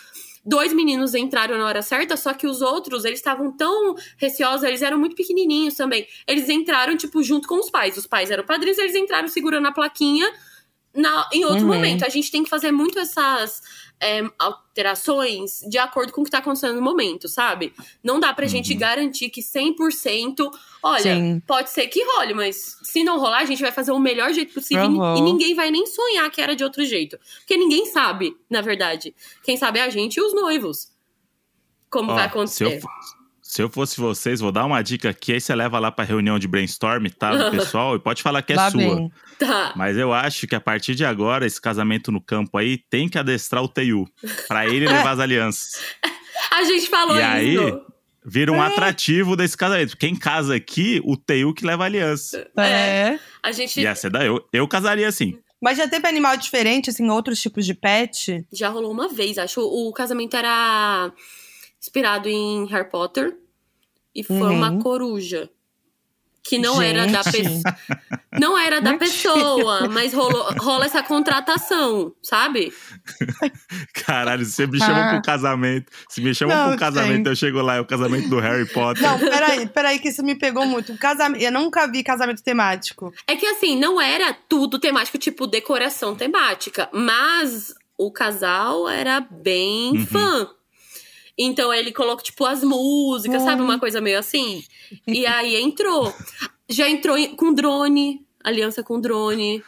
[0.49, 4.81] Dois meninos entraram na hora certa, só que os outros, eles estavam tão receosos, eles
[4.81, 6.07] eram muito pequenininhos também.
[6.25, 7.97] Eles entraram, tipo, junto com os pais.
[7.97, 10.25] Os pais eram padrinhos, eles entraram segurando a plaquinha
[10.95, 11.73] na, em outro Uhum.
[11.73, 12.05] momento.
[12.05, 13.61] A gente tem que fazer muito essas
[13.99, 17.73] é, alterações de acordo com o que tá acontecendo no momento, sabe?
[18.03, 18.79] Não dá pra gente Uhum.
[18.79, 20.49] garantir que 100%,
[20.83, 21.41] olha, Sim.
[21.47, 24.53] pode ser que role, mas se não rolar, a gente vai fazer o melhor jeito
[24.53, 25.17] possível e- Uhum.
[25.17, 27.17] e ninguém vai nem sonhar que era de outro jeito.
[27.39, 29.15] Porque ninguém sabe, na verdade.
[29.43, 30.91] Quem sabe é a gente e os noivos.
[31.89, 32.65] Como Ó, vai se, acontecer.
[32.75, 32.87] eu, fo-
[33.49, 36.37] se eu fosse vocês, vou dar uma dica aqui, aí você leva lá pra reunião
[36.37, 37.35] de brainstorm, tá?
[37.35, 38.79] Do pessoal, e pode falar que é Lá sua.
[38.79, 39.11] vem.
[39.39, 39.73] Tá.
[39.75, 43.17] Mas eu acho que a partir de agora, esse casamento no campo aí tem que
[43.17, 44.05] adestrar o TU.
[44.47, 45.71] Pra ele levar as alianças.
[46.51, 47.27] A gente falou E isso.
[47.63, 47.81] aí?
[48.29, 48.67] Vira um É.
[48.67, 49.95] atrativo desse casamento.
[49.95, 52.45] Quem casa aqui, o TU que leva a aliança.
[52.57, 53.17] É.
[53.41, 54.45] A gente Ia ser da eu.
[54.51, 55.37] Eu casaria assim.
[55.61, 58.45] Mas já teve animal diferente, assim, outros tipos de pet?
[58.51, 59.61] já rolou uma vez, acho.
[59.61, 61.11] O casamento era
[61.87, 63.35] inspirado em Harry Potter.
[64.13, 64.53] E foi Uhum.
[64.57, 65.49] uma coruja.
[66.43, 67.61] Que não era da Gente.
[67.61, 67.77] pessoa.
[68.39, 69.11] Não era da Mentira.
[69.11, 72.71] pessoa, mas rolou, rola essa contratação, sabe?
[73.93, 75.09] Caralho, você me chamou Ah.
[75.13, 75.91] pro casamento.
[76.09, 77.27] Se me chamam Não, pro casamento, gente.
[77.27, 79.03] eu chego lá, é o casamento do Harry Potter.
[79.03, 80.97] Não, peraí, peraí, que isso me pegou muito.
[80.97, 83.13] Casamento, eu nunca vi casamento temático.
[83.27, 89.91] É que assim, não era tudo temático, tipo decoração temática, mas o casal era bem
[89.97, 90.05] Uhum.
[90.05, 90.49] fã.
[91.37, 93.45] Então ele colocou, tipo, as músicas, Hum.
[93.45, 93.61] sabe?
[93.61, 94.63] Uma coisa meio assim.
[95.05, 96.13] E aí entrou.
[96.69, 99.63] Já entrou com drone, aliança com drone.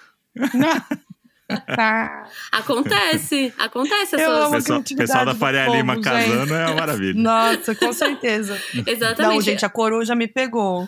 [1.76, 2.30] Tá.
[2.52, 6.04] Acontece, acontece Eu amo pessoal, pessoal da Faria povo, Lima gente.
[6.04, 7.20] casando é uma maravilha.
[7.20, 8.62] Nossa, com certeza.
[8.86, 9.34] Exatamente.
[9.36, 10.88] Não, gente, a coruja me pegou.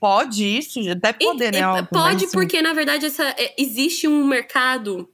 [0.00, 0.80] Pode isso?
[0.96, 1.66] Deve E- poder, e- né?
[1.68, 5.08] óbvio, pode, mas, porque na verdade essa, é, existe um mercado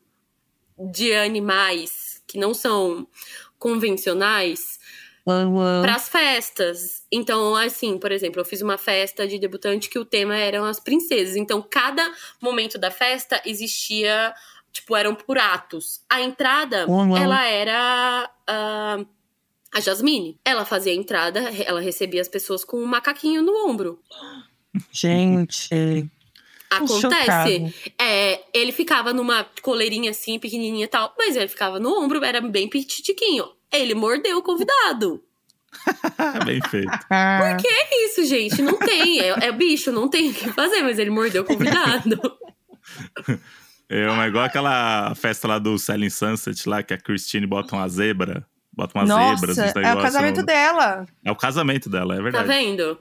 [0.79, 3.07] de animais que não são
[3.59, 4.76] convencionais.
[5.83, 7.03] Para as festas.
[7.11, 10.79] Então, assim, por exemplo, eu fiz uma festa de debutante que o tema eram as
[10.79, 11.35] princesas.
[11.35, 12.09] Então, cada
[12.41, 14.33] momento da festa existia,
[14.73, 16.01] tipo, eram por atos.
[16.09, 17.17] A entrada, Uhum.
[17.17, 18.99] ela era ah,
[19.75, 20.39] a Jasmine.
[20.45, 24.01] Ela fazia a entrada, ela recebia as pessoas com um macaquinho no ombro.
[24.93, 26.09] Gente.
[26.71, 27.75] Acontece.
[28.01, 32.41] É, ele ficava numa coleirinha assim, pequenininha e tal, mas ele ficava no ombro, era
[32.41, 33.47] bem pititiquinho.
[33.73, 35.23] Ele mordeu o convidado.
[36.47, 36.89] Bem feito.
[36.89, 38.63] Por que é isso, gente?
[38.63, 39.21] Não tem.
[39.21, 42.19] É, é bicho, não tem o que fazer, mas ele mordeu o convidado.
[43.89, 47.89] É uma, igual aquela festa lá do Selling Sunset, lá que a Christine bota uma
[47.89, 48.47] zebra.
[48.73, 49.59] Bota umas Nossa, zebras.
[49.59, 51.07] uns é o casamento dela.
[51.25, 52.49] É o casamento dela, é Tá verdade.
[52.49, 52.99] vendo?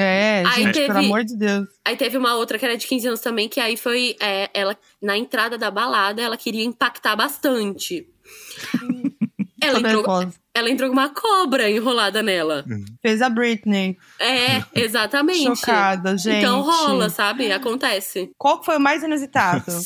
[0.00, 1.66] É, Aí gente, teve- pelo amor de Deus.
[1.84, 4.76] Aí teve uma outra que era de 15 anos também, que aí foi é, ela,
[5.02, 8.06] na entrada da balada, ela queria impactar bastante.
[9.62, 12.64] ela, entrou, ela entrou com uma cobra enrolada nela.
[13.02, 13.96] Fez a Britney.
[14.18, 15.42] É, exatamente.
[15.56, 16.36] Chocada, gente.
[16.36, 17.50] Então rola, sabe?
[17.50, 18.30] Acontece.
[18.38, 19.64] Qual que foi o mais inusitado?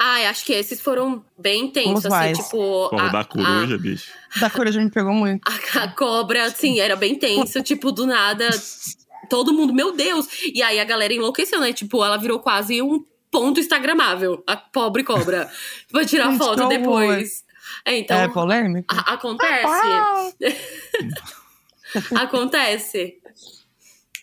[0.00, 2.36] Ai, acho que esses foram bem intensos, assim, mais.
[2.38, 2.50] tipo.
[2.90, 4.10] Pô, a- da coruja, bicho.
[4.40, 5.40] da coruja me pegou muito.
[5.48, 8.48] A, a cobra, assim, era bem tenso, tipo, do nada.
[9.28, 10.26] Todo mundo, meu Deus!
[10.54, 11.72] E aí a galera enlouqueceu, né?
[11.72, 15.50] Tipo, ela virou quase um ponto instagramável, a pobre cobra.
[15.92, 17.44] Vai tirar Gente, foto depois.
[17.84, 18.16] É, então.
[18.18, 18.94] é polêmico?
[18.94, 19.66] a- acontece.
[22.14, 23.18] Acontece.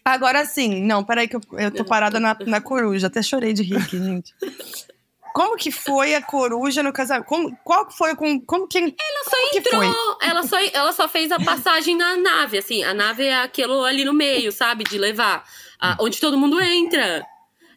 [0.06, 3.08] Agora sim, não, peraí que eu, eu tô parada na, na coruja.
[3.08, 4.34] Até chorei de rir aqui, gente.
[5.34, 7.26] Como que foi a coruja no casamento?
[7.26, 8.40] Como, qual que foi com.
[8.42, 8.78] Como que.
[8.78, 10.28] Ela só entrou, foi?
[10.30, 12.84] ela só, ela só fez a passagem na nave, assim.
[12.84, 14.84] A nave é aquilo ali no meio, sabe?
[14.84, 15.44] De levar.
[15.80, 17.26] a- onde todo mundo entra.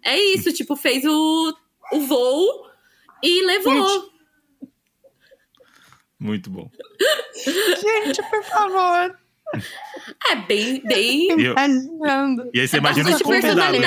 [0.02, 1.56] É isso, tipo, fez o,
[1.92, 2.66] o voo
[3.22, 4.10] e levou.
[6.18, 6.70] Muito bom.
[7.44, 9.18] Gente, por favor.
[10.30, 11.28] É bem, bem.
[11.40, 11.54] E, eu-
[12.54, 13.80] e aí você imagina os convidados.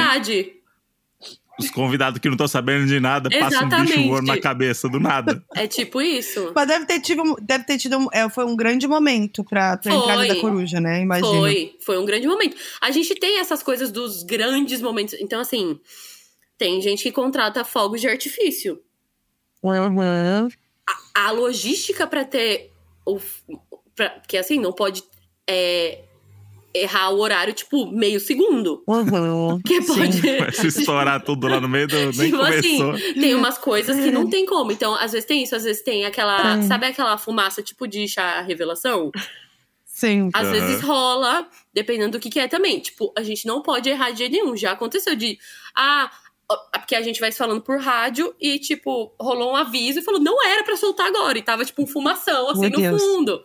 [1.59, 4.99] Os convidados que não estão sabendo de nada, passa um bicho voando na cabeça do
[4.99, 5.43] nada.
[5.55, 6.51] É tipo isso.
[6.55, 9.91] Mas deve ter tido, deve ter tido um, é, foi um grande momento pra, pra
[9.91, 10.01] Foi.
[10.01, 11.01] entrada da coruja, né?
[11.01, 11.31] Imagina.
[11.31, 12.55] Foi, foi um grande momento.
[12.81, 15.15] A gente tem essas coisas dos grandes momentos.
[15.19, 15.79] Então, assim,
[16.57, 18.79] tem gente que contrata fogos de artifício.
[19.61, 20.47] Uhum.
[21.13, 22.71] A logística pra ter
[23.05, 23.19] o.
[23.95, 25.03] Pra, porque assim, não pode
[25.49, 26.03] é,
[26.73, 28.83] errar o horário, tipo, meio segundo.
[28.87, 29.59] Uhum.
[29.65, 30.21] Que pode.
[30.21, 31.95] Vai se estourar tudo lá no meio do.
[31.95, 32.91] Nem Tipo começou.
[32.91, 34.71] assim, tem umas coisas que não tem como.
[34.71, 36.57] Então, às vezes tem isso, às vezes tem aquela.
[36.57, 36.63] Tem.
[36.67, 39.11] Sabe aquela fumaça tipo de chá revelação?
[39.85, 40.29] Sim.
[40.33, 42.79] Às vezes rola, dependendo do que, que é também.
[42.79, 44.55] Tipo, a gente não pode errar de jeito nenhum.
[44.55, 45.37] Já aconteceu de.
[45.75, 46.09] Ah,
[46.49, 50.03] ó, porque a gente vai se falando por rádio e, tipo, rolou um aviso e
[50.03, 51.37] falou, não era pra soltar agora.
[51.37, 53.01] E tava, tipo, um fumação, assim, Meu no Deus.
[53.01, 53.41] fundo.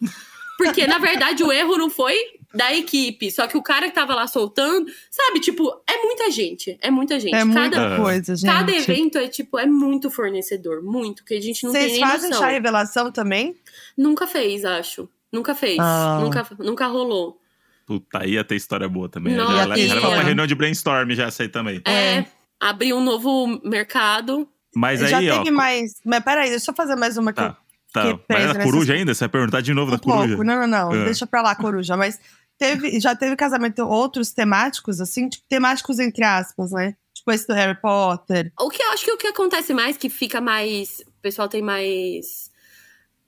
[0.57, 2.17] Porque, na verdade, o erro não foi
[2.55, 3.31] da equipe.
[3.31, 6.79] Só que o cara que tava lá soltando, sabe, tipo, é muita gente.
[6.81, 7.35] É muita gente.
[7.35, 8.51] É cada, muita coisa, gente.
[8.51, 10.83] cada evento é, tipo, é muito fornecedor.
[10.83, 11.25] Muito.
[11.25, 13.57] Que a gente não Vocês tem nem fazem chá revelação também?
[13.97, 15.09] Nunca fez, acho.
[15.33, 15.79] Nunca fez.
[15.81, 16.21] Ah.
[16.23, 17.41] Nunca, nunca rolou.
[17.87, 19.35] Puta, ia ter história boa também.
[19.35, 19.91] Nossa, já, ela ia.
[19.91, 21.83] era pra uma reunião de brainstorm, já sei também.
[21.87, 22.25] É,
[22.59, 24.49] abrir um novo mercado.
[24.75, 25.39] Mas Já aí, ó.
[25.39, 25.93] teve mais.
[26.05, 27.57] Mas peraí, deixa eu fazer mais uma que Tá,
[27.93, 28.03] tá.
[28.03, 29.15] que Mas pesa é da nessas- coruja ainda?
[29.15, 30.29] Você vai perguntar de novo Um da coruja?
[30.29, 30.93] pouco, não, não, não.
[30.93, 31.05] Ah.
[31.05, 31.97] Deixa pra lá, coruja.
[31.97, 32.19] Mas
[32.67, 36.95] teve, já teve casamento outros temáticos, assim, tipo, temáticos entre aspas, né?
[37.15, 38.53] Tipo esse do Harry Potter.
[38.61, 41.01] O que eu acho que o que acontece mais, que fica mais.
[41.07, 42.51] O pessoal tem mais.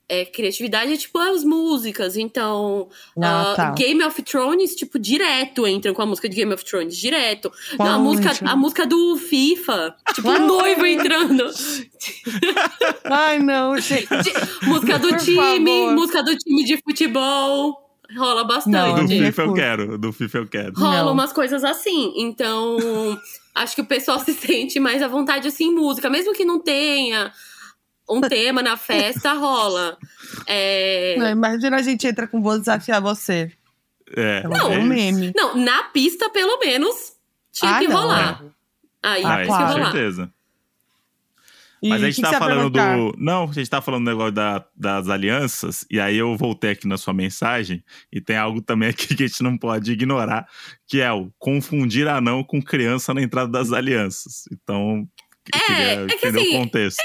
[0.09, 2.16] é, criatividade é tipo as músicas.
[2.16, 2.88] Então,
[3.20, 3.70] Ah, ah, tá.
[3.72, 7.51] Game of Thrones, tipo, direto entram com a música de Game of Thrones, direto.
[7.79, 11.44] Não, a, música, a música do FIFA, tipo, o noivo entrando.
[13.05, 14.09] Ai, não, gente.
[14.66, 15.92] Música do Por time, favor.
[15.94, 17.86] música do time de futebol.
[18.16, 19.00] Rola Não, bastante.
[19.02, 19.24] Do Gente.
[19.26, 20.72] FIFA eu quero, do FIFA eu quero.
[20.76, 21.12] rola Não.
[21.12, 22.12] umas coisas assim.
[22.16, 22.76] Então,
[23.54, 26.60] acho que o pessoal se sente mais à vontade assim em música, mesmo que não
[26.60, 27.32] tenha
[28.08, 29.96] um tema na festa, rola.
[30.46, 33.50] É, Não, Imagina a gente entra com Vou Desafiar Você.
[34.14, 35.32] É, Não, é um meme.
[35.34, 37.14] Não, na pista, pelo menos,
[37.52, 38.44] tinha Ah, que não, rolar.
[39.02, 39.72] Aí, Ah, Ah, tinha isso que com claro.
[39.78, 39.92] rolar.
[39.92, 40.32] certeza.
[41.82, 43.14] E Mas a gente que tá que falando do.
[43.18, 46.86] Não, a gente tá falando do negócio da- das alianças, e aí eu voltei aqui
[46.88, 50.46] na sua mensagem, e tem algo também aqui que a gente não pode ignorar,
[50.88, 54.44] que é o confundir anão com criança na entrada das alianças.
[54.52, 55.06] Então,
[55.54, 56.98] É, queria é que assim, o contexto.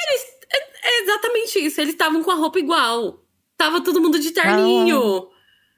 [0.83, 1.79] É exatamente isso.
[1.79, 3.23] Eles estavam com a roupa igual.
[3.55, 5.27] Tava todo mundo de terninho.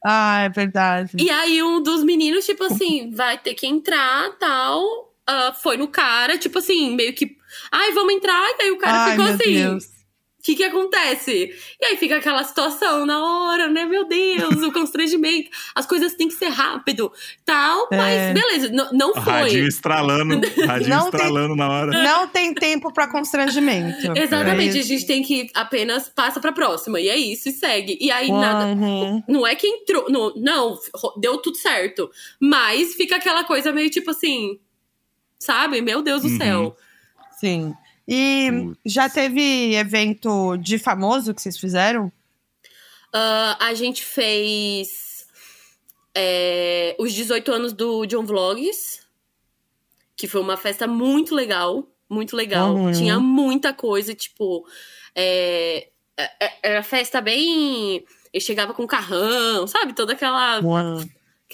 [0.06, 1.12] Ah, é verdade.
[1.18, 5.13] E aí um dos meninos, tipo assim, vai ter que entrar, tal.
[5.28, 7.38] Ah, foi no cara, tipo assim, meio que.
[7.72, 8.50] Ai, vamos entrar.
[8.60, 9.54] E aí o cara Ai, ficou meu assim.
[9.54, 9.84] Deus.
[9.86, 11.54] O que que acontece?
[11.82, 13.86] E aí fica aquela situação na hora, né?
[13.86, 15.50] Meu Deus, o constrangimento.
[15.74, 17.10] As coisas têm que ser rápido,
[17.46, 17.88] tal.
[17.90, 17.96] É.
[17.96, 19.68] Mas beleza, não Radinho foi.
[19.70, 22.04] estralando, radinho Não tem- estralando na hora.
[22.04, 23.96] Não tem tempo pra constrangimento.
[24.20, 27.00] Exatamente, É a gente tem que apenas passa pra próxima.
[27.00, 27.98] E é isso, e segue.
[28.02, 28.66] E aí nada.
[28.66, 29.24] Uhum.
[29.30, 30.10] Não é que entrou.
[30.10, 30.78] Não, não,
[31.22, 32.12] deu tudo certo.
[32.38, 34.60] Mas fica aquela coisa meio tipo assim.
[35.44, 35.82] Sabe?
[35.82, 36.38] Meu Deus do Uhum.
[36.38, 36.78] céu.
[37.40, 37.74] Sim.
[38.08, 38.80] E Putz.
[38.86, 42.12] já teve evento de famoso que vocês fizeram?
[43.14, 45.28] Ah, a gente fez
[46.16, 49.02] é, os 18 anos do John Vlogs,
[50.16, 52.76] que foi uma festa muito legal, muito legal.
[52.76, 52.92] Uhum.
[52.92, 54.66] Tinha muita coisa, tipo,
[55.16, 58.04] é, é- é- era festa bem.
[58.32, 59.94] Ele chegava com carrão, sabe?
[59.94, 60.60] Toda aquela,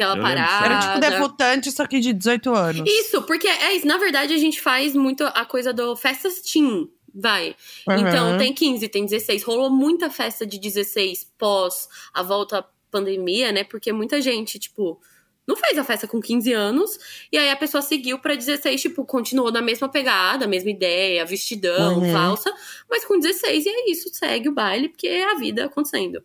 [0.03, 0.65] aquela Eu parada.
[0.65, 2.89] Era tipo debutante, só que de 18 anos.
[2.89, 3.85] Isso, porque é isso.
[3.85, 7.55] Na verdade, a gente faz muito a coisa do festas teen, vai.
[7.87, 7.97] Uhum.
[7.97, 9.43] Então, tem 15, tem 16.
[9.43, 13.63] Rolou muita festa de 16 pós a volta à pandemia, né?
[13.63, 14.99] Porque muita gente, tipo,
[15.47, 16.99] não fez a festa com 15 anos.
[17.31, 21.99] E aí a pessoa seguiu pra 16, tipo, continuou na mesma pegada, mesma ideia, vestidão,
[21.99, 22.13] Uhum.
[22.13, 22.53] valsa.
[22.89, 26.23] Mas com 16, e é isso, segue o baile, porque é a vida acontecendo.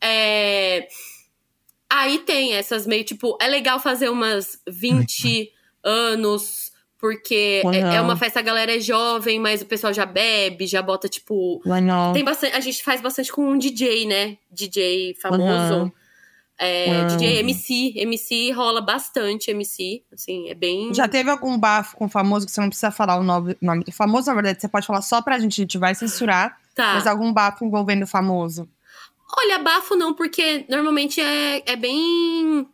[0.00, 0.47] É...
[2.18, 5.50] Aí tem essas meio, tipo, é legal fazer umas 20
[5.84, 8.06] anos, porque é, é Uhum.
[8.06, 11.60] uma festa, a galera é jovem, mas o pessoal já bebe, já bota, tipo.
[12.12, 14.36] Tem bastante, a gente faz bastante com um DJ, né?
[14.50, 15.74] DJ famoso.
[15.84, 15.92] Uhum.
[16.60, 17.06] É, Uhum.
[17.16, 17.92] DJ MC.
[17.96, 20.02] MC rola bastante MC.
[20.12, 20.92] Assim, é bem.
[20.92, 23.92] Já teve algum bafo com famoso que você não precisa falar o nome, nome do
[23.92, 24.26] famoso?
[24.26, 26.58] Na verdade, você pode falar só pra gente, a gente vai censurar.
[26.74, 26.94] Tá.
[26.94, 28.68] Mas algum bafo envolvendo o famoso.
[29.36, 32.66] Olha, bafo não, porque normalmente é, é bem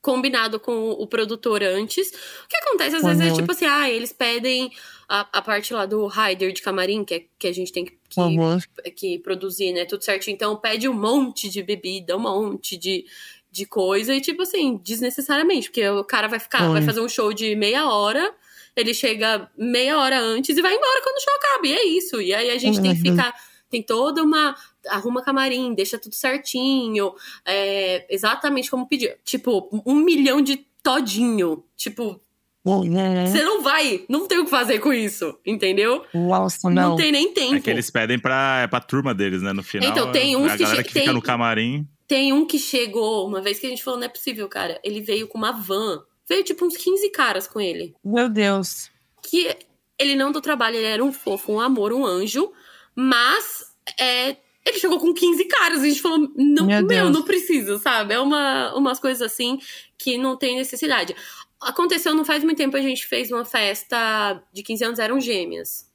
[0.00, 2.08] combinado com o produtor antes.
[2.44, 3.36] O que acontece às vezes é Uhum.
[3.36, 4.70] tipo assim, ah, eles pedem
[5.08, 7.98] a, a parte lá do rider de camarim, que, é, que a gente tem que,
[8.08, 8.58] que, Uhum.
[8.96, 9.84] que produzir, né?
[9.84, 10.34] Tudo certinho.
[10.34, 13.04] Então pede um monte de bebida, um monte de,
[13.50, 14.14] de coisa.
[14.14, 15.68] E tipo assim, desnecessariamente.
[15.68, 16.72] Porque o cara vai ficar, Oi.
[16.72, 18.32] vai fazer um show de meia hora.
[18.74, 21.66] Ele chega meia hora antes e vai embora quando o show acaba.
[21.66, 22.20] E é isso.
[22.22, 23.16] E aí a gente tem que Uhum.
[23.16, 23.34] ficar.
[23.70, 24.56] Tem toda uma.
[24.88, 27.12] Arruma camarim, deixa tudo certinho.
[27.44, 29.10] é, exatamente como pediu.
[29.24, 31.62] Tipo, um milhão de todinho.
[31.76, 32.20] Tipo,
[32.64, 32.90] Uhum.
[33.26, 34.04] você não vai.
[34.08, 35.38] Não tem o que fazer com isso.
[35.46, 36.04] Entendeu?
[36.12, 36.96] Nossa, Não, não.
[36.96, 37.54] tem nem tempo.
[37.54, 39.52] É que eles pedem pra, é pra turma deles, né?
[39.52, 39.90] No final.
[39.90, 41.86] Então, tem uns a que galera che- que fica tem- no camarim.
[42.06, 44.80] Tem um que chegou, uma vez que a gente falou, não é possível, cara.
[44.82, 46.02] Ele veio com uma van.
[46.28, 47.94] Veio tipo uns 15 caras com ele.
[48.04, 48.90] Meu Deus.
[49.22, 49.56] Que
[49.98, 52.50] ele não do trabalho, ele era um fofo, um amor, um anjo.
[52.94, 53.64] Mas
[53.98, 55.82] é, ele chegou com 15 caras.
[55.82, 58.14] E a gente falou, não, Meu meu, não precisa, sabe?
[58.14, 59.58] É uma, umas coisas assim
[59.98, 61.14] que não tem necessidade.
[61.60, 65.88] Aconteceu não faz muito tempo, a gente fez uma festa de 15 anos, eram gêmeas.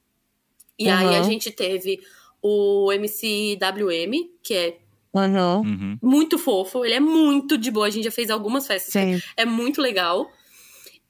[0.78, 1.24] E aí a Uhum.
[1.24, 2.00] gente teve
[2.42, 4.78] o MC WM, que é
[5.14, 5.60] Uhum.
[5.60, 5.98] Uhum.
[6.02, 7.86] muito fofo, ele é muito de boa.
[7.86, 9.20] A gente já fez algumas festas, Sim.
[9.36, 10.30] é muito legal.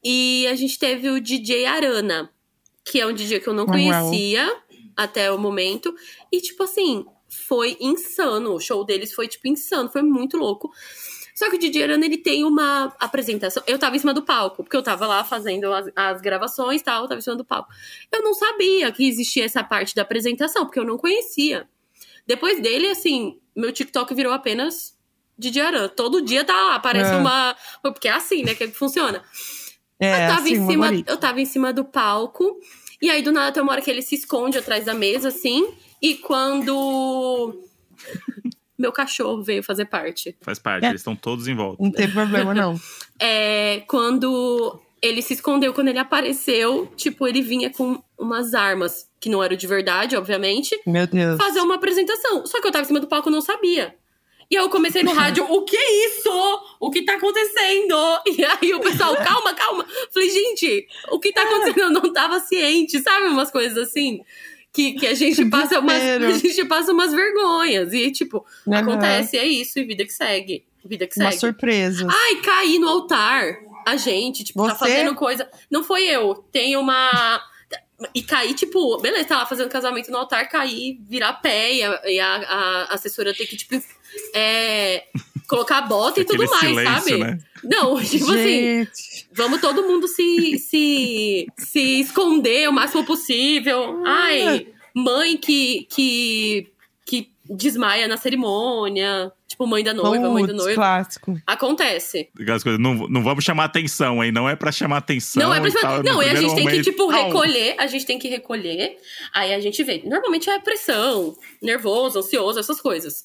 [0.02, 2.30] E a gente teve o DJ Arana,
[2.84, 4.56] que é um DJ que eu não conhecia
[4.96, 5.94] até o momento.
[6.32, 8.54] E, tipo assim, foi insano.
[8.54, 10.72] O show deles foi, tipo, insano, foi muito louco.
[11.34, 13.62] Só que o DJ Arana, ele tem uma apresentação.
[13.66, 16.84] Eu tava em cima do palco, porque eu tava lá fazendo as, as gravações e
[16.84, 17.68] tal, eu tava em cima do palco.
[18.10, 21.68] Eu não sabia que existia essa parte da apresentação, porque eu não conhecia.
[22.26, 24.96] Depois dele, assim, meu TikTok virou apenas
[25.38, 25.88] DJ Arana.
[25.90, 27.16] Todo dia tá lá, aparece É.
[27.16, 27.54] uma.
[27.82, 29.22] Porque é assim, né, que funciona.
[30.00, 32.58] É, eu, tava assim, em cima, eu tava em cima do palco.
[33.00, 35.68] E aí, do nada, tem uma hora que ele se esconde atrás da mesa, assim.
[36.00, 37.62] E quando.
[38.78, 40.36] Meu cachorro veio fazer parte.
[40.42, 40.88] Faz parte, É.
[40.90, 41.82] eles estão todos em volta.
[41.82, 42.78] Não tem problema, não.
[43.18, 49.30] É, quando ele se escondeu, quando ele apareceu, tipo, ele vinha com umas armas, que
[49.30, 51.38] não eram de verdade, obviamente, Meu Deus.
[51.38, 52.44] fazer uma apresentação.
[52.44, 53.94] Só que eu tava em cima do palco e não sabia.
[54.50, 56.30] E eu comecei no rádio, o que é isso?
[56.78, 57.96] O que tá acontecendo?
[58.26, 59.84] E aí o pessoal, calma, calma.
[60.12, 61.80] Falei, gente, o que tá acontecendo?
[61.80, 63.26] Eu não tava ciente, sabe?
[63.26, 64.20] Umas coisas assim.
[64.72, 66.00] Que, que a gente passa umas.
[66.22, 67.92] A gente passa umas vergonhas.
[67.92, 68.74] E, tipo, Uhum.
[68.74, 70.64] acontece, é isso, e vida que segue.
[70.84, 71.40] Vida que Uma segue.
[71.40, 72.06] surpresa.
[72.08, 73.56] Ai, caí no altar.
[73.86, 74.78] A gente, tipo, tá Você?
[74.80, 75.48] fazendo coisa.
[75.70, 76.34] Não foi eu.
[76.52, 77.42] Tem uma.
[78.14, 82.02] E cair, tipo, beleza, tá lá fazendo casamento no altar, cair, virar pé e a,
[82.04, 82.36] e a-
[82.90, 83.82] a assessora ter que, tipo,
[84.34, 85.04] é,
[85.48, 87.18] colocar a bota e tudo mais, silêncio, sabe?
[87.18, 87.38] né?
[87.64, 89.28] Não, tipo assim, Gente.
[89.32, 94.02] vamos todo mundo se, se, se esconder o máximo possível.
[94.04, 96.68] Ai, mãe que, que
[97.48, 99.32] desmaia na cerimônia.
[99.46, 100.74] Tipo, mãe da noiva, mãe do noivo.
[100.74, 101.40] clássico.
[101.46, 102.28] Acontece.
[102.34, 104.32] Coisas, não, não vamos chamar atenção, hein?
[104.32, 105.42] Não é pra chamar atenção.
[105.42, 107.74] Não, é pra tá, no Não, e a gente tem que, momento, tipo, recolher.
[107.78, 108.98] A gente tem que recolher.
[109.32, 110.02] Aí a gente vê.
[110.04, 113.24] Normalmente é pressão, nervoso, ansioso, essas coisas.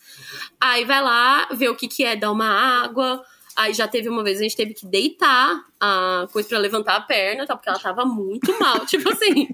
[0.60, 3.24] Aí vai lá, vê o que, que é, dar uma água.
[3.56, 7.02] Aí já teve uma vez, a gente teve que deitar a coisa pra levantar a
[7.02, 7.56] perna, tá?
[7.56, 8.86] Porque ela tava muito mal.
[8.88, 9.50] tipo assim.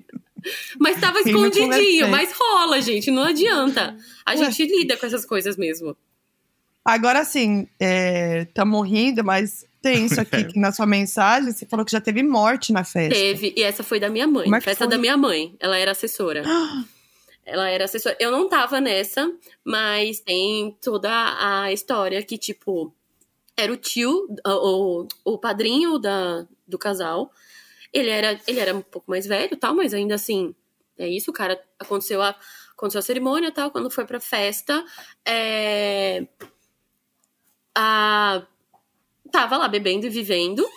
[0.80, 3.98] Mas tava escondidinho, mas rola, gente, não adianta.
[4.26, 4.38] A Ué.
[4.38, 5.96] gente lida com essas coisas mesmo.
[6.84, 12.02] Agora sim, estamos rindo, mas tenso aqui, que na sua mensagem você falou que já
[12.02, 13.14] teve morte na festa.
[13.14, 14.48] Teve, e essa foi da minha mãe.
[14.54, 14.88] É festa foi?
[14.88, 15.56] da minha mãe.
[15.60, 16.44] Ela era assessora.
[17.46, 18.18] Ela era assessora.
[18.20, 19.32] Eu não tava nessa,
[19.64, 22.94] mas tem toda a história que, tipo,
[23.56, 27.32] era o tio, o, o padrinho da, do casal.
[27.94, 30.54] Ele era, ele era um pouco mais velho tal, mas ainda assim,
[30.98, 31.62] é isso, o cara.
[31.80, 32.36] Aconteceu a,
[32.76, 34.84] aconteceu a cerimônia tal, quando foi pra festa.
[35.26, 36.28] É,
[37.76, 38.42] a,
[39.32, 40.68] tava lá bebendo e vivendo.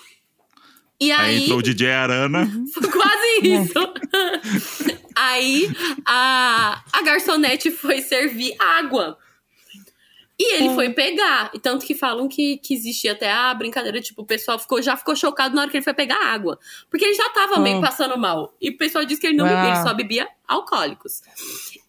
[1.01, 1.43] E Aí aí.
[1.45, 2.47] entrou o DJ Arana.
[2.75, 5.01] Foi quase isso.
[5.17, 5.69] Aí
[6.07, 9.19] a, a garçonete foi servir água.
[10.43, 10.75] E ele Hum.
[10.75, 11.51] foi pegar.
[11.53, 14.97] E tanto que falam que, que existia até a brincadeira, tipo, o pessoal ficou, já
[14.97, 16.59] ficou chocado na hora que ele foi pegar água.
[16.89, 17.81] Porque ele já tava meio Hum.
[17.83, 18.57] passando mal.
[18.59, 19.83] E o pessoal disse que ele não bebia, ele Ah.
[19.83, 21.21] só bebia alcoólicos.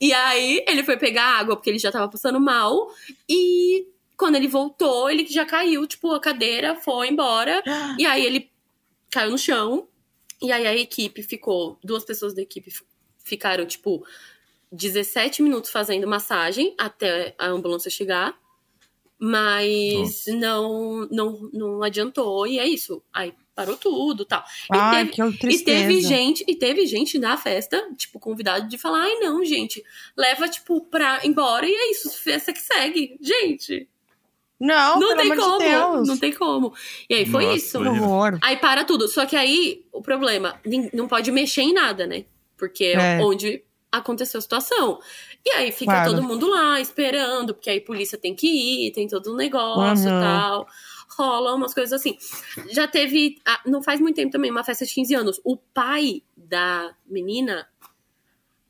[0.01, 2.89] E aí ele foi pegar água porque ele já tava passando mal.
[3.29, 3.87] E
[4.17, 7.63] quando ele voltou, ele já caiu, tipo, a cadeira foi embora.
[7.97, 8.51] E aí ele
[9.09, 9.87] caiu no chão.
[10.41, 12.69] E aí a equipe ficou, duas pessoas da equipe
[13.23, 14.03] ficaram, tipo,
[14.71, 18.40] 17 minutos fazendo massagem até a ambulância chegar.
[19.21, 23.03] Mas não, não, não adiantou, e é isso.
[23.13, 24.43] Aí parou tudo tal.
[24.71, 25.79] Ai, teve- que E tristeza.
[25.87, 29.83] teve gente, e teve gente na festa, tipo, convidado de falar: ai, não, gente,
[30.17, 33.15] leva, tipo, pra embora e é isso, festa que segue.
[33.21, 33.87] Gente,
[34.59, 35.57] Não, não pelo tem amor como.
[35.59, 36.07] de Deus.
[36.07, 36.73] Não tem como.
[37.09, 37.77] E aí foi Nossa, isso.
[37.79, 38.39] Horror.
[38.41, 39.07] Aí para tudo.
[39.07, 40.59] Só que aí, o problema,
[40.93, 42.25] não pode mexer em nada, né?
[42.57, 43.23] Porque é, É.
[43.23, 44.99] onde aconteceu a situação.
[45.45, 46.11] E aí fica Claro.
[46.11, 50.07] todo mundo lá esperando, porque aí a polícia tem que ir, tem todo um negócio
[50.09, 50.19] e Uhum.
[50.19, 50.67] tal.
[51.17, 52.17] Rola umas coisas assim.
[52.69, 55.41] Já teve, ah, não faz muito tempo também, uma festa de 15 anos.
[55.43, 57.67] O pai da menina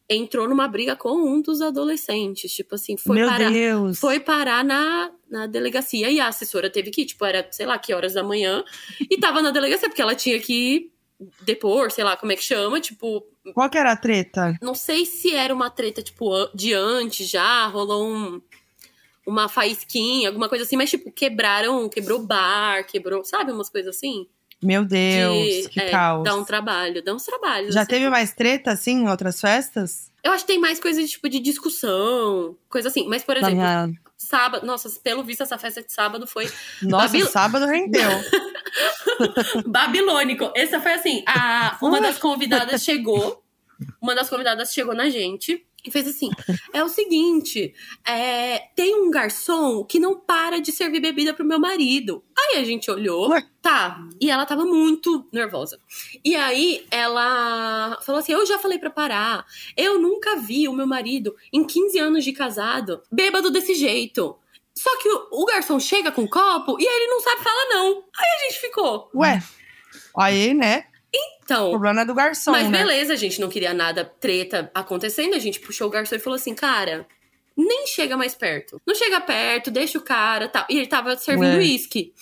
[0.10, 2.54] entrou numa briga com um dos adolescentes.
[2.54, 4.00] Tipo assim, foi Meu parar Deus.
[4.00, 7.78] foi parar na, na delegacia e a assessora teve que ir, tipo, era, sei lá,
[7.80, 8.64] que horas da manhã,
[9.10, 10.92] e tava na delegacia, porque ela tinha que
[11.42, 14.56] depor, sei lá como é que chama, tipo, Qual que era a treta?
[14.62, 18.42] não sei se era uma treta, tipo, de antes já, rolou um,
[19.26, 24.28] uma faísquinha, alguma coisa assim, mas, tipo, quebraram, quebrou bar, quebrou, sabe, umas coisas assim?
[24.62, 26.24] Meu Deus, De- que é, caos.
[26.24, 27.74] Dá um trabalho, dá uns trabalhos.
[27.74, 27.90] Já assim.
[27.90, 30.12] teve mais treta, assim, em outras festas?
[30.24, 33.58] Eu acho que tem mais coisa de, tipo, de discussão, coisa assim, mas, por exemplo,
[34.16, 36.46] sábado, nossa, pelo visto essa festa de sábado foi
[36.80, 38.08] Nossa, Babil- sábado rendeu.
[39.66, 40.52] Babilônico.
[40.56, 43.44] Essa foi assim: a, uma das convidadas chegou.
[44.00, 46.30] Uma das convidadas chegou na gente e fez assim:
[46.74, 47.74] é o seguinte,
[48.06, 52.24] é, tem um garçom que não para de servir bebida pro meu marido.
[52.38, 53.30] Aí a gente olhou,
[53.62, 54.00] tá.
[54.20, 55.80] E ela tava muito nervosa.
[56.24, 59.46] E aí ela falou assim: eu já falei pra parar.
[59.76, 64.38] Eu nunca vi o meu marido em 15 anos de casado bêbado desse jeito.
[64.78, 67.66] Só que o, o garçom chega com um copo e aí ele não sabe falar
[67.70, 68.04] não.
[68.18, 69.10] Aí a gente ficou.
[69.16, 69.42] Ué,
[70.18, 70.86] aí, né?
[71.14, 72.78] O Então, problema é do garçom, mas né?
[72.80, 75.36] beleza, a gente não queria nada treta acontecendo.
[75.36, 77.06] A gente puxou o garçom e falou assim, cara,
[77.58, 78.82] nem chega mais perto.
[78.88, 80.66] Não chega perto, deixa o cara tal.
[80.70, 82.14] E ele tava servindo uísque.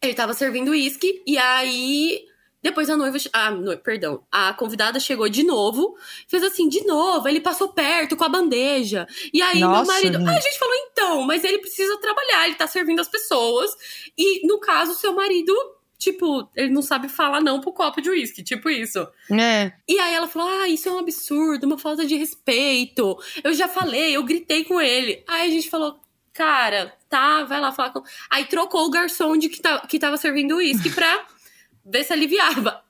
[0.00, 2.24] Ele tava servindo uísque e aí.
[2.62, 3.16] Depois a noiva.
[3.32, 4.22] Ah, no, perdão.
[4.30, 5.96] A convidada chegou de novo.
[6.28, 7.26] Fez assim, de novo.
[7.26, 9.06] Ele passou perto com a bandeja.
[9.32, 10.18] E aí, meu Nossa, marido.
[10.18, 10.28] gente.
[10.28, 13.74] Ah, a gente falou, então, mas ele precisa trabalhar, ele tá servindo as pessoas.
[14.16, 15.54] E no caso, seu marido,
[15.98, 18.42] tipo, ele não sabe falar não pro copo de uísque.
[18.42, 19.08] Tipo isso.
[19.30, 19.72] É.
[19.88, 23.16] E aí ela falou: Ah, isso é um absurdo, uma falta de respeito.
[23.42, 25.24] Eu já falei, eu gritei com ele.
[25.26, 25.98] Aí a gente falou:
[26.34, 28.02] Cara, tá, vai lá falar com.
[28.28, 31.26] Aí trocou o garçom de que, tá, que tava servindo uísque pra
[31.84, 32.82] ver se aliviava.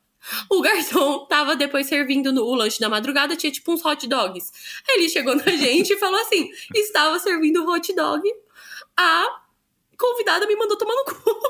[0.50, 4.50] O garçom tava depois servindo no o lanche da madrugada, tinha tipo uns hot dogs.
[4.88, 8.22] Aí ele chegou na gente e falou assim: estava servindo hot dog.
[8.98, 9.26] A
[9.98, 11.40] convidada me mandou tomar no cu.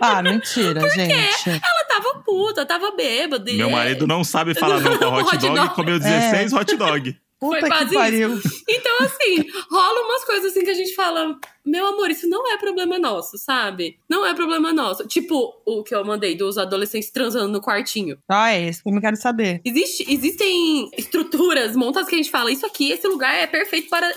[0.00, 1.48] Ah, mentira, gente.
[1.50, 3.52] Ela tava puta, tava bêbada.
[3.52, 5.66] Meu é- marido não sabe falar não pra hot Hot dog dog.
[5.66, 7.20] e comeu 16 hot dog.
[7.40, 8.38] Puta Foi quase que pariu.
[8.68, 12.58] Então, assim, rola umas coisas assim que a gente fala, meu amor, isso não é
[12.58, 13.98] problema nosso, sabe?
[14.06, 15.06] Não é problema nosso.
[15.06, 18.18] Tipo, o que eu mandei dos adolescentes transando no quartinho.
[18.28, 19.62] Ah, é isso que eu não quero saber.
[19.64, 24.12] Existe, existem estruturas montadas que a gente fala, isso aqui, esse lugar é perfeito para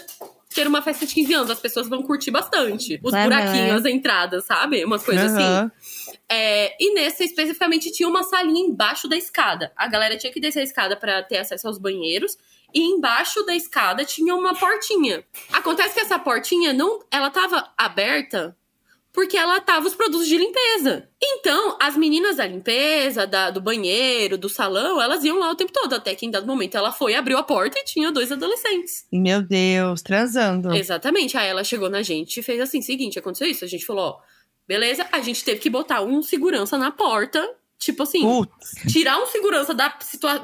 [0.54, 1.50] ter uma festa de 15 anos.
[1.50, 3.00] As pessoas vão curtir bastante.
[3.02, 3.24] Os Aham.
[3.24, 4.84] buraquinhos, as entradas, sabe?
[4.84, 5.44] Umas coisas assim.
[5.44, 5.72] Aham.
[6.30, 9.72] É, e nessa especificamente tinha uma salinha embaixo da escada.
[9.76, 12.38] A galera tinha que descer a escada pra ter acesso aos banheiros.
[12.74, 15.24] E embaixo da escada tinha uma portinha.
[15.52, 18.58] Acontece que essa portinha não, ela tava aberta
[19.14, 21.08] porque ela tava os produtos de limpeza.
[21.22, 25.72] Então, as meninas da limpeza, da- do banheiro, do salão, elas iam lá o tempo
[25.72, 25.94] todo.
[25.94, 29.06] Até que em dado momento ela foi, abriu a porta e tinha dois adolescentes.
[29.12, 30.74] Meu Deus, transando.
[30.74, 31.38] Exatamente.
[31.38, 33.64] Aí ela chegou na gente e fez assim: seguinte, aconteceu isso.
[33.64, 34.20] A gente falou: ó,
[34.68, 35.06] Beleza?
[35.12, 37.48] A gente teve que botar um segurança na porta.
[37.84, 38.92] Tipo assim, Putz.
[38.92, 39.94] tirar um segurança da,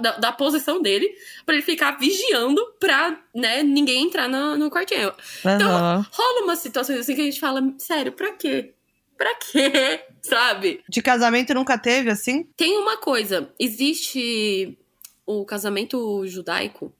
[0.02, 1.10] da, da posição dele
[1.46, 5.14] pra ele ficar vigiando pra, né, ninguém entrar no, no quartinho.
[5.40, 6.06] Então, Aham.
[6.12, 8.74] rola umas situações assim que a gente fala, sério, pra quê?
[9.18, 10.04] Pra quê?
[10.22, 10.84] Sabe?
[10.90, 12.44] De casamento nunca teve, assim?
[12.58, 14.78] Tem uma coisa, existe
[15.26, 16.94] o casamento judaico,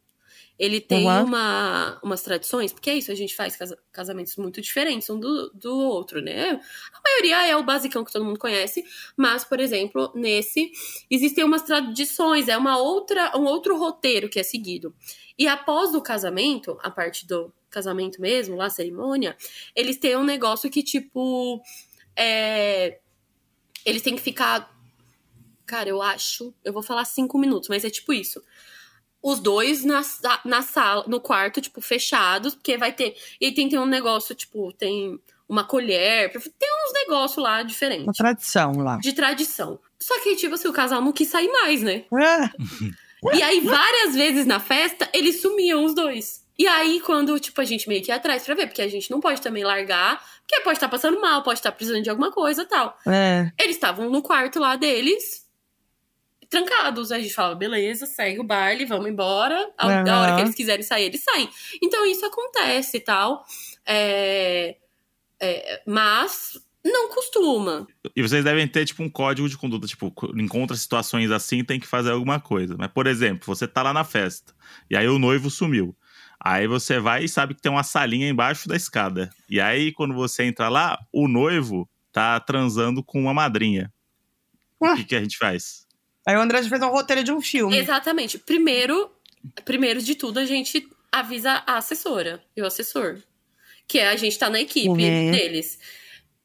[0.60, 1.24] ele tem Uhum.
[1.24, 5.50] uma, umas tradições, porque é isso, a gente faz casa- casamentos muito diferentes um do,
[5.52, 6.60] do outro, né?
[6.94, 8.84] A maioria é o basicão que todo mundo conhece,
[9.16, 10.70] mas, por exemplo, nesse,
[11.10, 14.94] existem umas tradições, é uma outra, um outro roteiro que é seguido.
[15.38, 19.38] E após o casamento, a parte do casamento mesmo, lá, a cerimônia,
[19.74, 21.64] eles têm um negócio que, tipo,
[22.18, 23.00] é,
[23.86, 24.78] eles têm que ficar
[25.66, 26.52] Cara, eu acho.
[26.66, 28.42] Eu vou falar cinco minutos, mas é tipo isso.
[29.22, 30.02] Os dois na,
[30.46, 33.16] na sala, no quarto, tipo, fechados, porque vai ter.
[33.42, 36.32] E aí tem, tem um negócio, tipo, tem uma colher.
[36.32, 38.18] Tem uns negócios lá Uma diferentes.
[38.18, 38.98] tradição lá.
[38.98, 39.80] De tradição.
[40.00, 42.06] Só que, tipo assim, o casal não quis sair mais, né?
[43.22, 46.42] Ah, E aí, várias vezes na festa, eles sumiam os dois.
[46.58, 49.12] E aí, quando, tipo, a gente meio que ia atrás pra ver, porque a gente
[49.12, 52.62] não pode também largar, porque pode estar passando mal, pode estar precisando de alguma coisa
[52.62, 52.98] e tal.
[53.06, 53.52] é.
[53.60, 55.46] Eles estavam no quarto lá deles,
[56.50, 57.12] trancados.
[57.12, 59.72] A gente fala, beleza, segue o baile, vamos embora.
[59.78, 61.50] A, a hora que eles quiserem sair, eles saem.
[61.82, 63.46] Então isso acontece e tal.
[63.86, 64.76] É,
[65.40, 67.88] é, mas não costuma.
[68.16, 69.86] E vocês devem ter, tipo, um código de conduta.
[69.88, 72.76] Tipo, encontra situações assim, tem que fazer alguma coisa.
[72.78, 74.54] Mas, por exemplo, você tá lá na festa.
[74.90, 75.96] E aí o noivo sumiu.
[76.42, 79.30] Aí você vai e sabe que tem uma salinha embaixo da escada.
[79.50, 83.92] E aí, quando você entra lá, o noivo tá transando com uma madrinha.
[84.80, 84.96] O Ah.
[84.96, 85.86] que, que a gente faz?
[86.30, 87.76] Aí o André já fez um roteiro de um filme.
[87.76, 88.38] Exatamente.
[88.38, 89.10] Primeiro,
[89.66, 93.18] primeiro de tudo, a gente avisa a assessora e o assessor.
[93.88, 95.80] Que é a gente tá na equipe deles.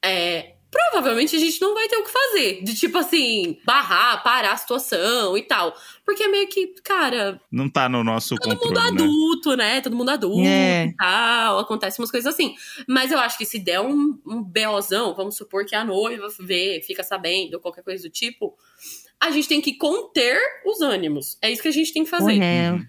[0.03, 2.63] É, provavelmente a gente não vai ter o que fazer.
[2.65, 5.77] De tipo assim, barrar, parar a situação e tal.
[6.03, 8.89] Porque é meio que, cara, Não tá no nosso todo controle, mundo né?
[9.03, 9.81] adulto, né?
[9.83, 10.87] Todo mundo adulto É.
[10.87, 11.59] e tal.
[11.59, 12.55] Acontece umas coisas assim.
[12.89, 16.83] Mas eu acho que se der um, um BOzão, vamos supor que a noiva vê,
[16.87, 18.57] fica sabendo, qualquer coisa do tipo,
[19.21, 21.39] a gente tem que conter os ânimos.
[21.41, 22.41] É isso que a gente tem que fazer.
[22.41, 22.87] Uhum.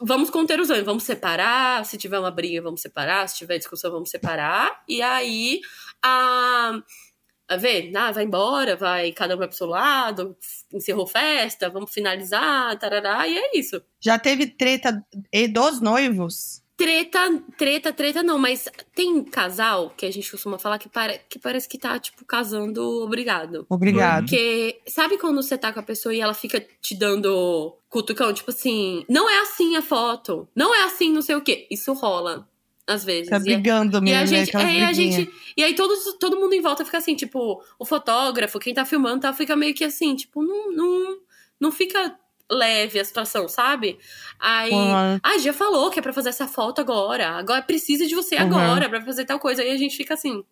[0.00, 1.84] Vamos conter os ânimos, vamos separar.
[1.84, 3.28] Se tiver uma briga, vamos separar.
[3.28, 4.82] Se tiver discussão, vamos separar.
[4.88, 5.60] E aí,
[6.02, 6.80] a.
[7.48, 10.36] A ver, ah, vai embora, vai, cada um vai pro seu lado,
[10.72, 13.80] encerrou festa, vamos finalizar, tarará, e é isso.
[14.00, 15.00] Já teve treta
[15.32, 16.60] e dos noivos?
[16.76, 21.38] Treta, treta, treta não, mas tem casal que a gente costuma falar que, para, que
[21.38, 23.64] parece que tá, tipo, casando obrigado.
[23.68, 24.24] Obrigado.
[24.26, 28.30] Porque, sabe quando você tá com a pessoa e ela fica te dando cutucão?
[28.34, 31.66] Tipo assim, não é assim a foto, não é assim não sei o quê.
[31.70, 32.46] Isso rola,
[32.86, 33.30] às vezes.
[33.30, 34.26] Tá é- brigando e mesmo, a né?
[34.26, 34.96] gente, é, e a briguinhas.
[34.96, 38.84] gente, e aí todos, todo mundo em volta fica assim, tipo, o fotógrafo, quem tá
[38.84, 41.18] filmando, tá, fica meio que assim, tipo, não, não,
[41.58, 42.14] não fica
[42.50, 43.98] leve a situação, sabe?
[44.38, 45.20] Aí, Uhum.
[45.22, 48.42] ah, já falou que é pra fazer essa foto agora, agora precisa de você Uhum.
[48.42, 50.44] agora pra fazer tal coisa, aí a gente fica assim,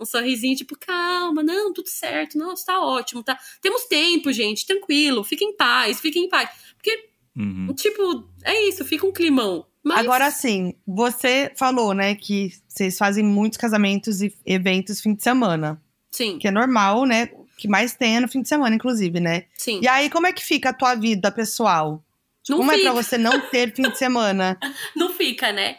[0.00, 5.24] um sorrisinho, tipo, calma, não, tudo certo, não, tá ótimo, tá, temos tempo, gente, tranquilo,
[5.24, 7.74] fica em paz, fica em paz, porque, Uhum.
[7.74, 9.66] tipo, é isso, fica um climão.
[9.84, 15.22] Mas, Agora sim, você falou, né, que vocês fazem muitos casamentos e eventos fim de
[15.22, 15.80] semana.
[16.10, 17.30] sim, Que é normal, né?
[17.58, 19.46] Que mais tem é no fim de semana, inclusive, né?
[19.56, 22.02] sim, E aí, como é que fica a tua vida pessoal?
[22.48, 22.82] não como fica.
[22.82, 24.58] é pra você não ter fim de semana?
[24.96, 25.76] não fica, né?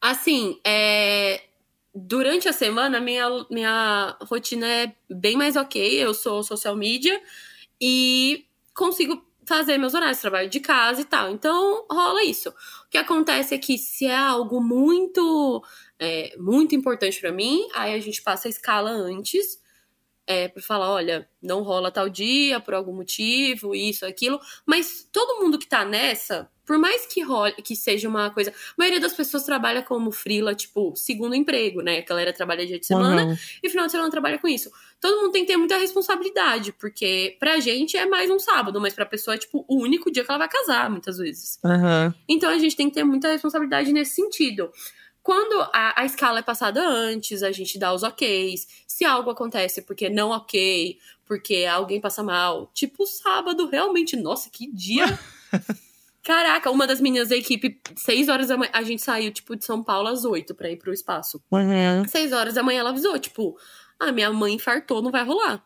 [0.00, 1.42] Assim, é...
[1.94, 6.02] durante a semana, minha, minha rotina é bem mais ok.
[6.02, 7.20] Eu sou social media
[7.80, 8.44] e
[8.74, 11.30] consigo fazer meus horários, trabalho de casa e tal.
[11.30, 12.50] Então, rola isso.
[12.50, 12.54] O
[12.90, 15.62] que acontece é que se é algo muito,
[15.98, 19.59] é, muito importante pra mim, aí a gente passa a escala antes.
[20.32, 24.38] É, pra falar, olha, não rola tal dia por algum motivo, isso, aquilo.
[24.64, 28.50] Mas todo mundo que tá nessa, por mais que role, que seja uma coisa.
[28.50, 31.98] A maioria das pessoas trabalha como frila, tipo, segundo emprego, né?
[31.98, 33.36] A galera trabalha dia de semana Uhum.
[33.60, 34.70] e final de semana trabalha com isso.
[35.00, 38.94] Todo mundo tem que ter muita responsabilidade, porque pra gente é mais um sábado, mas
[38.94, 41.58] pra pessoa é, tipo, o único dia que ela vai casar, muitas vezes.
[41.64, 42.14] Uhum.
[42.28, 44.70] Então a gente tem que ter muita responsabilidade nesse sentido.
[45.22, 48.66] Quando a, a escala é passada antes, a gente dá os oks.
[48.86, 54.70] Se algo acontece porque não ok, porque alguém passa mal, tipo sábado, realmente, nossa, que
[54.72, 55.04] dia.
[56.22, 59.64] Caraca, uma das meninas da equipe, seis horas da manhã, a gente saiu, tipo, de
[59.64, 61.42] São Paulo às oito pra ir pro espaço.
[61.50, 62.06] Uhum.
[62.06, 63.56] Seis horas da manhã ela avisou, tipo,
[63.98, 65.64] ah, minha mãe infartou, não vai rolar.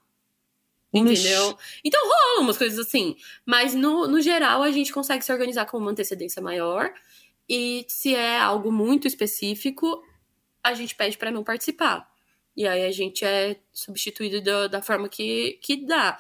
[0.93, 1.59] Entendeu?
[1.85, 3.17] Então rolam umas coisas assim.
[3.45, 6.93] Mas no, no geral a gente consegue se organizar com uma antecedência maior.
[7.49, 10.03] E se é algo muito específico,
[10.63, 12.09] a gente pede pra não participar.
[12.57, 16.17] E aí a gente é substituído da, da forma que, que dá.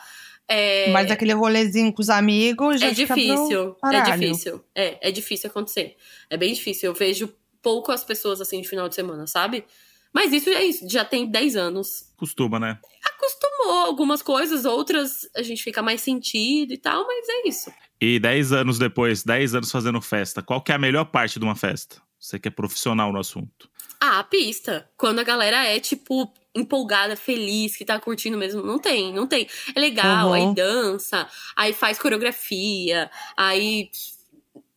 [0.46, 4.64] É, Mas aquele rolezinho com os amigos já é difícil, é difícil.
[4.74, 5.96] É, é difícil acontecer.
[6.28, 6.90] É bem difícil.
[6.90, 9.64] Eu vejo pouco as pessoas assim de final de semana, sabe?
[10.12, 12.12] Mas isso é isso, já tem 10 anos.
[12.16, 12.78] Costuma, né?
[13.04, 17.72] Acostumou algumas coisas, outras a gente fica mais sentido e tal, mas é isso.
[18.04, 21.44] E 10 anos depois, 10 anos fazendo festa, qual que é a melhor parte de
[21.44, 22.02] uma festa?
[22.20, 23.66] Você que é profissional no assunto.
[23.98, 24.86] Ah, a pista.
[24.96, 28.62] Quando a galera é, tipo, empolgada, feliz, que tá curtindo mesmo.
[28.62, 29.48] Não tem, não tem.
[29.74, 30.32] É legal, Uhum.
[30.34, 31.26] aí dança,
[31.56, 33.88] aí faz coreografia, aí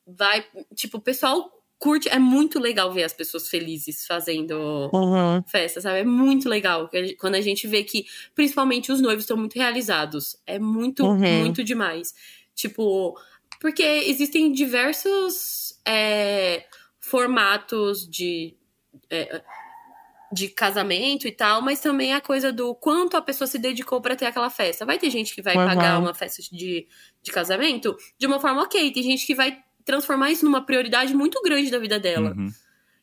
[0.05, 0.45] vai.
[0.73, 2.09] Tipo, o pessoal curte.
[2.09, 5.43] É muito legal ver as pessoas felizes fazendo Uhum.
[5.47, 5.99] festa, sabe?
[5.99, 10.37] É muito legal quando a gente vê que, principalmente, os noivos estão muito realizados.
[10.47, 11.39] É muito, Uhum.
[11.39, 12.13] muito demais.
[12.57, 13.17] Tipo,
[13.61, 16.65] porque existem diversos é,
[16.99, 18.57] formatos de.
[19.09, 19.41] é,
[20.33, 24.13] de casamento e tal, mas também a coisa do quanto a pessoa se dedicou pra
[24.13, 24.85] ter aquela festa.
[24.85, 25.65] Vai ter gente que vai Uhum.
[25.65, 26.85] pagar uma festa de,
[27.23, 31.41] de casamento de uma forma ok, tem gente que vai transformar isso numa prioridade muito
[31.41, 32.51] grande da vida dela Uhum.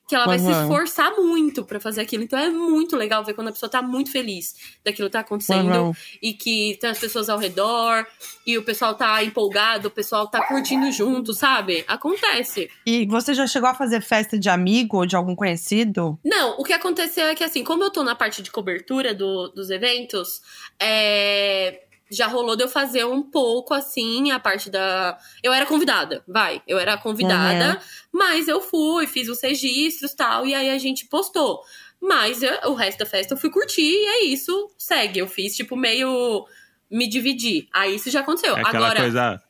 [0.07, 2.23] Que ela vai se esforçar muito pra fazer aquilo.
[2.23, 5.73] Então é muito legal ver quando a pessoa tá muito feliz daquilo que tá acontecendo
[5.75, 5.93] Uhum.
[6.23, 8.07] e que tem as pessoas ao redor
[8.47, 11.85] e o pessoal tá empolgado, o pessoal tá curtindo junto, sabe?
[11.89, 12.71] Acontece.
[12.87, 16.19] E você já chegou a fazer festa de amigo ou de algum conhecido?
[16.23, 19.49] Não, o que aconteceu é que assim, como eu tô na parte de cobertura do-
[19.49, 20.43] dos eventos,
[20.79, 21.81] é,
[22.15, 25.19] já rolou de eu fazer um pouco assim, a parte da.
[25.43, 26.63] Eu era convidada, vai.
[26.67, 27.81] Eu era convidada,
[28.13, 31.61] mas eu fui, fiz os registros e tal, e aí a gente postou.
[32.01, 35.19] Mas eu- o resto da festa eu fui curtir e é isso, segue.
[35.21, 36.47] Eu fiz, tipo, meio.
[36.91, 37.67] Me dividir.
[37.73, 38.57] Aí isso já aconteceu.
[38.57, 39.01] É aquela Agora.
[39.01, 39.43] coisa.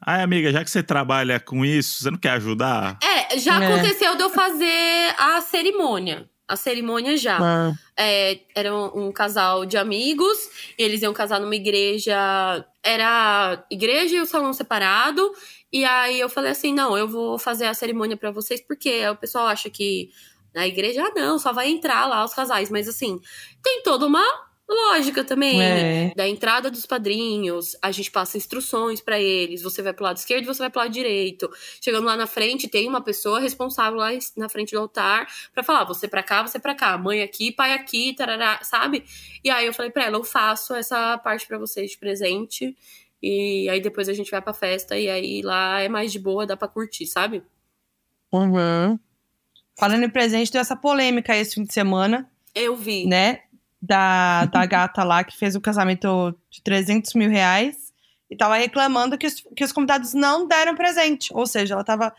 [0.00, 2.96] Ai, amiga, já que você trabalha com isso, você não quer ajudar?
[3.02, 3.66] É, já É.
[3.66, 6.28] aconteceu de eu fazer a cerimônia.
[6.48, 7.38] A cerimônia já.
[7.40, 10.38] Ah, É, era um, um casal de amigos,
[10.78, 12.14] eles iam casar numa igreja.
[12.82, 15.32] Era igreja e o salão separado.
[15.72, 19.16] E aí eu falei assim: não, eu vou fazer a cerimônia pra vocês, porque o
[19.16, 20.10] pessoal acha que
[20.54, 22.70] na igreja, ah, não, só vai entrar lá os casais.
[22.70, 23.20] Mas assim,
[23.62, 24.24] tem toda uma
[24.68, 25.62] lógica também.
[25.62, 26.12] É.
[26.16, 29.62] Da entrada dos padrinhos, a gente passa instruções pra eles.
[29.62, 31.48] Você vai pro lado esquerdo, você vai pro lado direito.
[31.80, 35.84] Chegando lá na frente, tem uma pessoa responsável lá na frente do altar pra falar:
[35.84, 39.04] você pra cá, você pra cá, mãe aqui, pai aqui, tarará, sabe?
[39.44, 42.76] E aí eu falei pra ela: eu faço essa parte pra vocês de presente.
[43.22, 46.46] E aí depois a gente vai pra festa e aí lá é mais de boa,
[46.46, 47.42] dá pra curtir, sabe?
[48.32, 48.98] uhum.
[49.78, 53.06] Falando em presente, deu essa polêmica esse fim de semana, Eu vi.
[53.06, 53.42] né?
[53.80, 57.76] Da, da gata lá que fez o casamento de 300 mil reais
[58.30, 61.30] e tava reclamando que os, que os convidados não deram presente.
[61.34, 62.12] Ou seja, ela tava,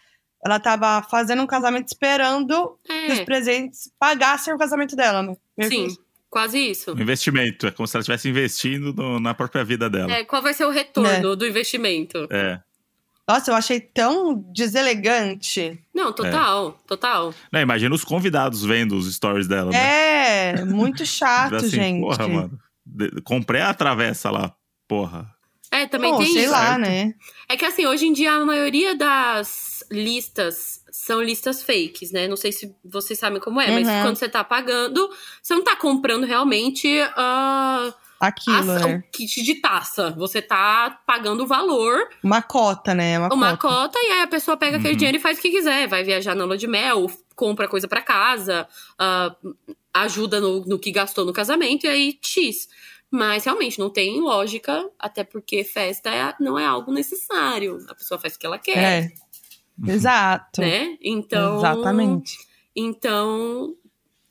[0.46, 5.36] ela tava fazendo um casamento esperando que os É, presentes pagassem o casamento dela, né?
[5.60, 5.88] Que sim,
[6.30, 6.94] quase isso.
[6.94, 7.68] Um investimento.
[7.68, 10.12] É como se ela estivesse investindo no- na própria vida dela.
[10.12, 12.28] É, qual vai ser o retorno do investimento?
[12.32, 12.62] É.
[13.28, 15.78] Nossa, eu achei tão deselegante.
[15.94, 17.34] Não, total, total.
[17.52, 20.54] Não, imagina os convidados vendo os stories dela, né?
[20.60, 22.02] É, muito chato, Assim, gente.
[22.02, 22.60] Porra, mano.
[22.86, 24.54] de- comprei a travessa lá.
[24.88, 25.30] Porra.
[25.70, 26.52] É, também Pô, tem sei isso.
[26.54, 26.80] lá, certo?
[26.80, 27.14] né?
[27.50, 32.26] É que assim, hoje em dia a maioria das listas são listas fakes, né?
[32.30, 34.02] Não sei se vocês sabem como é, mas Uhum.
[34.04, 35.10] quando você tá pagando,
[35.42, 38.96] você não tá comprando realmente ah, Aquilo, a- né?
[39.08, 40.12] o kit de taça.
[40.18, 43.18] Você tá pagando o valor, Uma cota, né?
[43.20, 43.76] Uma, uma cota.
[43.90, 44.98] cota, e aí a pessoa pega aquele Uhum.
[44.98, 45.88] dinheiro e faz o que quiser.
[45.88, 49.36] Vai viajar na lua de mel, compra coisa pra casa, ah,
[49.94, 52.68] ajuda no, no que gastou no casamento, e aí X.
[53.10, 57.80] Mas realmente não tem lógica, até porque festa é- não é algo necessário.
[57.88, 59.12] A pessoa faz o que ela quer, É.
[59.92, 60.60] Exato.
[60.62, 60.98] né?
[61.02, 61.58] Então.
[61.58, 62.38] Exatamente.
[62.76, 63.76] Então,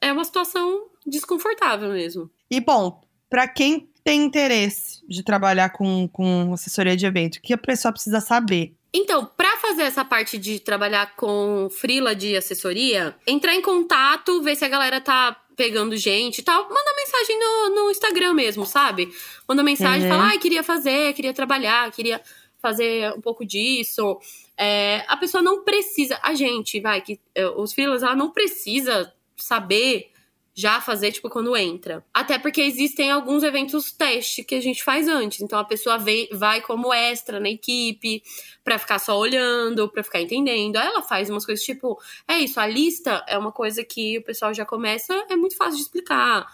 [0.01, 2.31] é uma situação desconfortável mesmo.
[2.51, 7.53] E bom, pra quem tem interesse de trabalhar com, com assessoria de evento, o que
[7.53, 8.73] a pessoa precisa saber?
[8.95, 14.57] Então, para fazer essa parte de trabalhar com frila de assessoria, entrar em contato, ver
[14.57, 19.09] se a galera tá pegando gente e tal, manda mensagem no, no Instagram mesmo, sabe?
[19.49, 20.09] Manda mensagem, Uhum.
[20.17, 22.21] fala, ai, queria fazer, queria trabalhar, queria
[22.61, 24.19] fazer um pouco disso.
[24.57, 29.13] É, a pessoa não precisa, a gente, vai, que é, os freelas, ela não precisa
[29.37, 30.11] saber
[30.59, 32.03] já fazer, tipo, quando entra.
[32.15, 35.43] Até porque existem alguns eventos teste que a gente faz antes.
[35.43, 38.23] Então a pessoa vem, vai como extra na equipe,
[38.65, 40.77] pra ficar só olhando, pra ficar entendendo.
[40.79, 44.23] Aí ela faz umas coisas tipo, é isso, a lista é uma coisa que o
[44.25, 46.47] pessoal já começa, é muito fácil de explicar.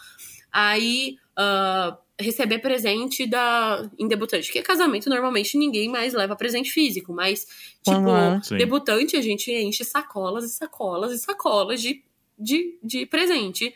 [0.53, 6.71] Aí, ah, receber presente da em debutante, que é casamento normalmente ninguém mais leva presente
[6.71, 7.47] físico, mas
[7.83, 8.41] tipo, Uhum.
[8.59, 12.03] Debutante a gente enche sacolas e sacolas e sacolas de,
[12.43, 13.75] de, de presente.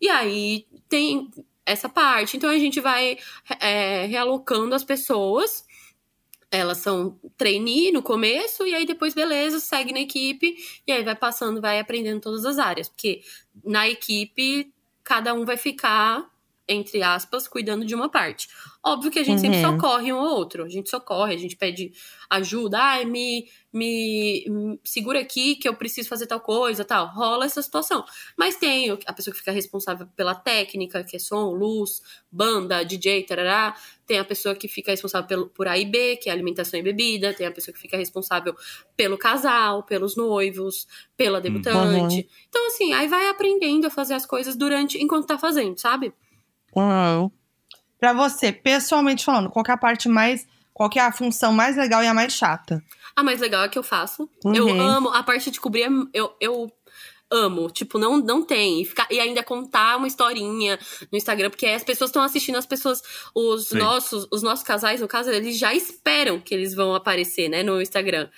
[0.00, 1.30] E aí tem
[1.64, 2.36] essa parte.
[2.36, 3.18] Então a gente vai
[3.60, 5.66] é, realocando as pessoas.
[6.50, 10.56] Elas são trainee no começo, e aí depois, beleza, segue na equipe,
[10.86, 12.88] e aí vai passando, vai aprendendo todas as áreas.
[12.88, 13.20] Porque
[13.62, 14.72] na equipe,
[15.04, 16.26] cada um vai ficar
[16.68, 18.46] entre aspas, cuidando de uma parte.
[18.84, 19.52] Óbvio que a gente uhum.
[19.54, 20.64] sempre socorre um ou outro.
[20.64, 21.92] A gente socorre, a gente pede
[22.28, 22.78] ajuda.
[22.78, 27.06] Ai, me, me, me, segura aqui que eu preciso fazer tal coisa, tal.
[27.08, 28.04] Rola essa situação.
[28.36, 33.24] Mas tem a pessoa que fica responsável pela técnica, que é som, luz, banda, DJ,
[33.24, 33.74] tarará.
[34.06, 36.82] Tem a pessoa que fica responsável pelo, por A e B, que é alimentação e
[36.82, 37.32] bebida.
[37.32, 38.54] Tem a pessoa que fica responsável
[38.94, 42.16] pelo casal, pelos noivos, pela debutante.
[42.16, 42.24] Uhum.
[42.48, 46.12] Então, assim, aí vai aprendendo a fazer as coisas durante, enquanto tá fazendo, sabe?
[46.76, 47.32] Uau.
[47.98, 50.46] Pra você, pessoalmente falando, qual é a parte mais.
[50.72, 52.80] Qual é a função mais legal e a mais chata?
[53.16, 54.30] A mais legal é que eu faço.
[54.44, 54.54] Uhum.
[54.54, 55.08] Eu amo.
[55.08, 56.72] A parte de cobrir, eu, eu
[57.28, 57.68] amo.
[57.68, 58.82] Tipo, não, não tem.
[58.82, 60.78] E, ficar, e ainda contar uma historinha
[61.10, 63.02] no Instagram, porque as pessoas estão assistindo, as pessoas,
[63.34, 67.64] os nossos, os nossos casais, no caso, eles já esperam que eles vão aparecer, né,
[67.64, 68.28] no Instagram.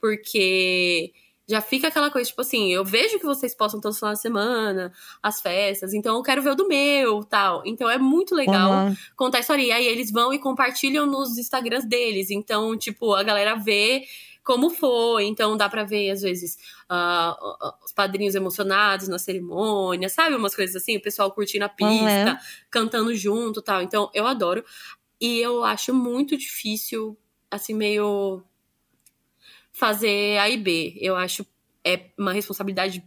[0.00, 1.12] Porque
[1.48, 4.22] já fica aquela coisa, tipo assim, eu vejo que vocês postam todos os finais de
[4.22, 4.92] semana,
[5.22, 7.62] as festas, então eu quero ver o do meu, tal.
[7.64, 8.96] Então é muito legal uhum.
[9.16, 9.62] contar a história.
[9.62, 12.30] E aí eles vão e compartilham nos Instagrams deles.
[12.30, 14.04] Então, tipo, a galera vê
[14.44, 15.24] como foi.
[15.24, 16.58] Então dá pra ver, às vezes,
[16.90, 20.36] uh, os padrinhos emocionados na cerimônia, sabe?
[20.36, 22.36] Umas coisas assim, o pessoal curtindo a pista, uhum.
[22.70, 23.80] cantando junto tal.
[23.80, 24.62] Então, eu adoro.
[25.18, 27.16] E eu acho muito difícil,
[27.50, 28.42] assim, meio
[29.78, 30.98] fazer A e B.
[31.00, 31.46] Eu acho
[31.84, 33.02] é uma responsabilidade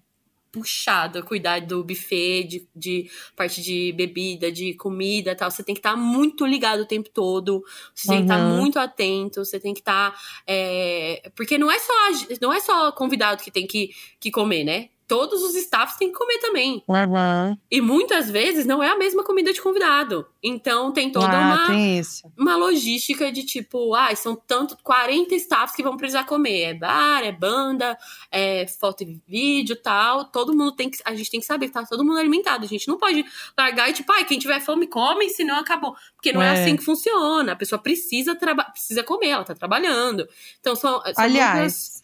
[0.51, 5.49] puxada, cuidar do buffet, de, de parte de bebida, de comida tal.
[5.49, 7.63] Você tem que estar tá muito ligado o tempo todo,
[7.95, 8.17] você uhum.
[8.17, 10.11] tem que estar tá muito atento, você tem que estar.
[10.11, 11.31] Tá, é...
[11.35, 11.93] Porque não é, só,
[12.41, 14.89] não é só convidado que tem que, que comer, né?
[15.11, 16.81] Todos os staffs têm que comer também.
[16.87, 17.57] Uhum.
[17.69, 20.25] E muitas vezes não é a mesma comida de convidado.
[20.41, 22.01] Então tem toda ah, uma, tem
[22.37, 26.61] uma logística de tipo, ah, são tanto 40 staffs que vão precisar comer.
[26.61, 27.97] É bar, é banda,
[28.31, 30.23] é foto e vídeo tal.
[30.23, 30.99] Todo mundo tem que.
[31.03, 32.63] A gente tem que saber que tá todo mundo alimentado.
[32.63, 33.25] A gente não pode
[33.57, 35.93] largar e, tipo, ai, quem tiver fome, come, senão acabou.
[36.15, 37.51] Porque não é, é assim que funciona.
[37.51, 38.33] A pessoa precisa,
[38.71, 40.25] precisa comer, ela tá trabalhando.
[40.61, 41.01] Então são.
[41.01, 41.59] são Aliás.
[41.59, 42.00] Muitas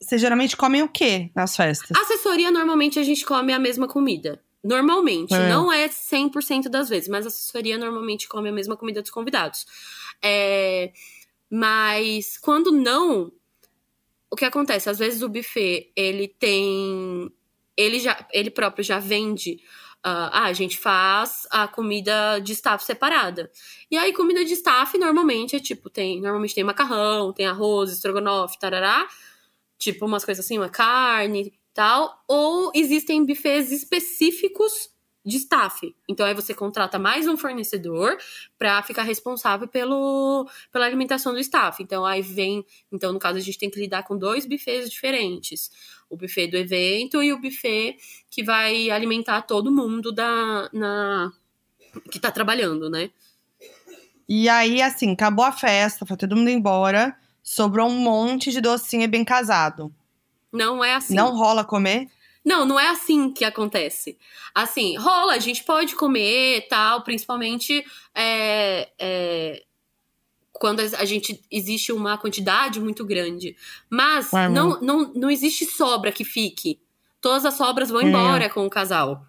[0.00, 1.90] vocês geralmente comem o quê nas festas?
[1.96, 4.42] Assessoria, normalmente a gente come a mesma comida.
[4.64, 5.34] Normalmente.
[5.34, 5.48] É.
[5.48, 9.66] Não é 100% das vezes, mas a assessoria normalmente come a mesma comida dos convidados.
[10.22, 10.92] É,
[11.50, 13.32] mas quando não,
[14.30, 14.88] o que acontece?
[14.88, 17.30] Às vezes o buffet, ele tem.
[17.76, 19.60] Ele, já, ele próprio já vende.
[20.00, 23.50] Uh, ah, a gente faz a comida de staff separada.
[23.90, 26.20] E aí, comida de staff normalmente é tipo: tem.
[26.20, 29.06] Normalmente tem macarrão, tem arroz, estrogonofe, tarará
[29.80, 34.90] tipo umas coisas assim, uma carne tal, ou existem buffets específicos
[35.24, 35.94] de staff.
[36.08, 38.16] Então aí você contrata mais um fornecedor
[38.58, 41.82] para ficar responsável pelo, pela alimentação do staff.
[41.82, 45.70] Então aí vem, então no caso a gente tem que lidar com dois buffets diferentes.
[46.08, 47.96] O buffet do evento e o buffet
[48.28, 51.32] que vai alimentar todo mundo da na
[52.10, 53.10] que tá trabalhando, né?
[54.28, 59.08] E aí assim, acabou a festa, foi todo mundo embora sobrou um monte de docinho
[59.08, 59.92] bem casado.
[60.52, 61.14] Não é assim.
[61.14, 62.08] Não rola comer?
[62.44, 64.16] Não, não é assim que acontece.
[64.54, 67.84] Assim, rola, a gente pode comer tal, principalmente
[68.14, 69.62] é, é,
[70.52, 73.56] quando a gente existe uma quantidade muito grande.
[73.88, 76.80] Mas não, não, não existe sobra que fique.
[77.20, 78.08] Todas as sobras vão hum.
[78.08, 79.26] embora com o casal.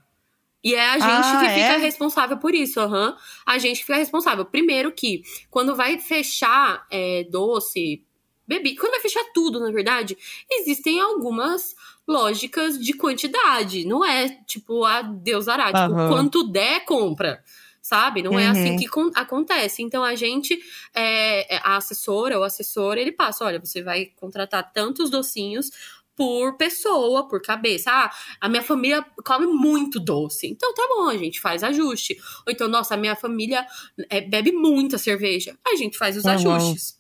[0.64, 1.78] E é a gente ah, que fica é?
[1.78, 3.16] responsável por isso, uhum.
[3.46, 4.46] A gente fica responsável.
[4.46, 8.04] Primeiro que, quando vai fechar é, doce,
[8.48, 10.18] bebida, quando vai fechar tudo, na verdade,
[10.50, 11.76] existem algumas
[12.08, 13.86] lógicas de quantidade.
[13.86, 15.46] Não é, tipo, a Deus.
[15.46, 16.10] Tipo, uhum.
[16.10, 17.44] quanto der, compra.
[17.82, 18.22] Sabe?
[18.22, 18.40] Não uhum.
[18.40, 18.78] é assim uhum.
[18.78, 19.82] que acontece.
[19.82, 20.62] Então, a gente,
[20.94, 25.72] é, a assessora ou assessor, ele passa, olha, você vai contratar tantos docinhos
[26.16, 27.90] por pessoa, por cabeça.
[27.92, 30.48] Ah, a minha família come muito doce.
[30.48, 32.18] Então tá bom, a gente faz ajuste.
[32.46, 33.66] Ou então, nossa, a minha família
[34.10, 35.58] é, bebe muita cerveja.
[35.66, 36.32] A gente faz os uhum.
[36.32, 37.00] ajustes.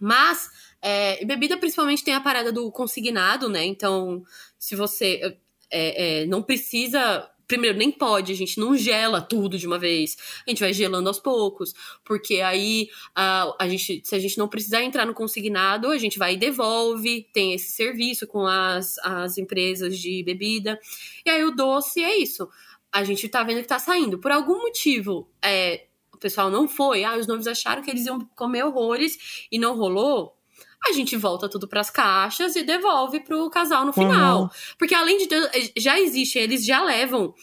[0.00, 0.48] Mas,
[0.80, 3.64] é, bebida principalmente tem a parada do consignado, né?
[3.64, 4.22] Então,
[4.58, 5.36] se você
[5.70, 10.16] é, é não precisa Primeiro, nem pode, a gente não gela tudo de uma vez.
[10.46, 11.74] A gente vai gelando aos poucos.
[12.04, 16.16] Porque aí a, a gente, se a gente não precisar entrar no consignado, a gente
[16.16, 17.26] vai e devolve.
[17.32, 20.78] Tem esse serviço com as, as empresas de bebida.
[21.26, 22.48] E aí o doce é isso.
[22.92, 24.20] A gente tá vendo que tá saindo.
[24.20, 27.02] Por algum motivo, é, o pessoal não foi.
[27.02, 30.39] Ah, os noivos acharam que eles iam comer horrores e não rolou
[30.84, 34.42] a gente volta tudo para as caixas e devolve pro casal no final.
[34.42, 34.48] Uhum.
[34.78, 35.28] Porque além de
[35.76, 37.34] já existe, eles já levam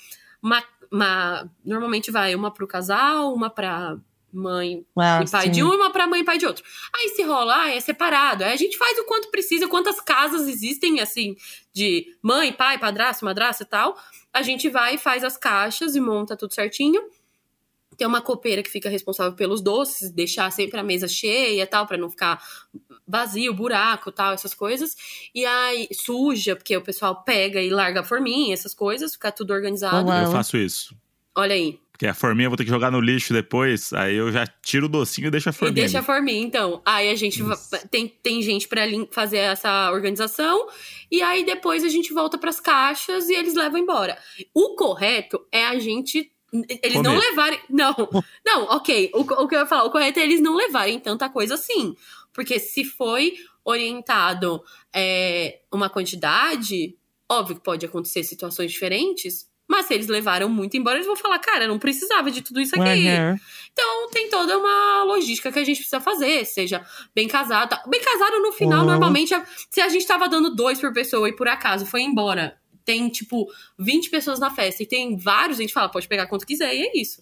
[0.42, 3.98] uma, uma normalmente vai uma pro casal, uma pra
[4.34, 5.52] mãe Ah, e pai sim.
[5.52, 6.64] de um e uma pra mãe e pai de outro.
[6.96, 8.44] Aí se rola, ah, é separado.
[8.44, 11.36] Aí a gente faz o quanto precisa, quantas casas existem, assim,
[11.74, 13.98] de mãe, pai, padrasto, madrasta e tal.
[14.34, 17.02] A gente vai e faz as caixas e monta tudo certinho.
[17.98, 21.88] Tem uma copeira que fica responsável pelos doces, deixar sempre a mesa cheia e tal,
[21.88, 22.40] pra não ficar
[23.08, 24.96] vazio, buraco tal, essas coisas.
[25.34, 29.52] E aí, suja, porque o pessoal pega e larga a forminha, essas coisas, fica tudo
[29.54, 30.12] organizado.
[30.12, 30.96] Eu faço isso.
[31.36, 31.80] Olha aí.
[31.92, 34.86] Porque a forminha eu vou ter que jogar no lixo depois, aí eu já tiro
[34.86, 35.82] o docinho e deixo a E forminha.
[35.84, 36.80] deixa a forminha, então.
[36.86, 37.42] Aí a gente
[37.90, 40.68] tem, tem gente pra lim- fazer essa organização.
[41.10, 44.16] E aí depois a gente volta pras caixas e eles levam embora.
[44.54, 46.32] O correto é a gente.
[46.54, 47.20] Eles não Comer.
[47.30, 47.60] levarem.
[47.70, 47.96] Não,
[48.46, 49.12] não, ok.
[49.14, 51.96] O, o que eu ia falar, o correto é eles não levarem tanta coisa assim.
[52.34, 53.34] Porque se foi
[53.66, 56.96] orientado é, uma quantidade,
[57.30, 59.48] óbvio que pode acontecer situações diferentes.
[59.70, 62.74] Mas se eles levaram muito embora, eles vão falar, cara, não precisava de tudo isso
[62.80, 63.06] aqui.
[63.06, 63.38] Uhum.
[63.74, 67.72] Então tem toda uma logística que a gente precisa fazer, seja bem casado.
[67.72, 67.84] tá?
[67.86, 68.86] Bem casado no final, Uhum.
[68.92, 69.36] normalmente,
[69.70, 72.58] se a gente tava dando dois por pessoa e por acaso foi embora,
[72.88, 76.48] tem tipo 20 pessoas na festa e tem vários, a gente fala, pode pegar quanto
[76.48, 77.22] quiser e é isso.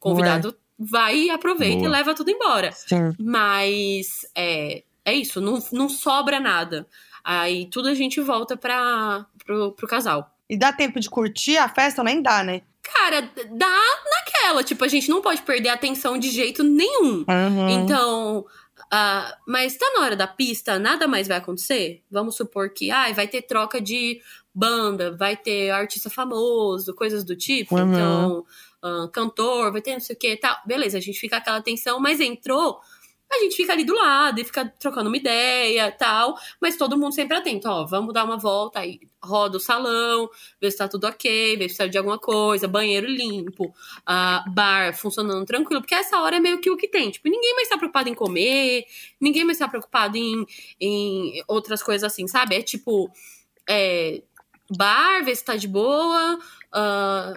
[0.00, 1.86] convidado vai e aproveita Boa.
[1.86, 2.72] e leva tudo embora.
[2.72, 3.14] Sim.
[3.18, 6.86] Mas é, é isso, não, não sobra nada.
[7.22, 10.34] Aí tudo a gente volta pra, pro, pro casal.
[10.48, 12.62] E dá tempo de curtir a festa ou nem dá, né?
[12.82, 13.78] Cara, dá
[14.10, 14.62] naquela.
[14.62, 17.24] Tipo, a gente não pode perder a atenção de jeito nenhum.
[17.28, 17.68] Uhum.
[17.68, 18.46] Então,
[18.92, 22.02] ah, mas tá na hora da pista, nada mais vai acontecer?
[22.10, 24.20] Vamos supor que ai, vai ter troca de
[24.54, 27.76] banda, vai ter artista famoso, coisas do tipo.
[27.76, 27.92] Uhum.
[27.92, 28.44] Então,
[28.82, 30.56] ah, cantor, vai ter não sei o que e tal.
[30.66, 32.80] Beleza, a gente fica aquela atenção, mas entrou.
[33.30, 37.12] A gente fica ali do lado e fica trocando uma ideia tal, mas todo mundo
[37.12, 40.28] sempre atento, ó, vamos dar uma volta aí, roda o salão,
[40.60, 43.74] ver se tá tudo ok, ver se precisa de alguma coisa, banheiro limpo,
[44.06, 47.10] ah, bar funcionando tranquilo, porque essa hora é meio que o que tem.
[47.10, 48.84] Tipo, ninguém mais tá preocupado em comer,
[49.20, 50.46] ninguém mais tá preocupado em,
[50.80, 52.56] em outras coisas assim, sabe?
[52.56, 53.10] É tipo,
[53.68, 54.22] é,
[54.76, 56.38] bar, ver se tá de boa,
[56.72, 57.34] ah,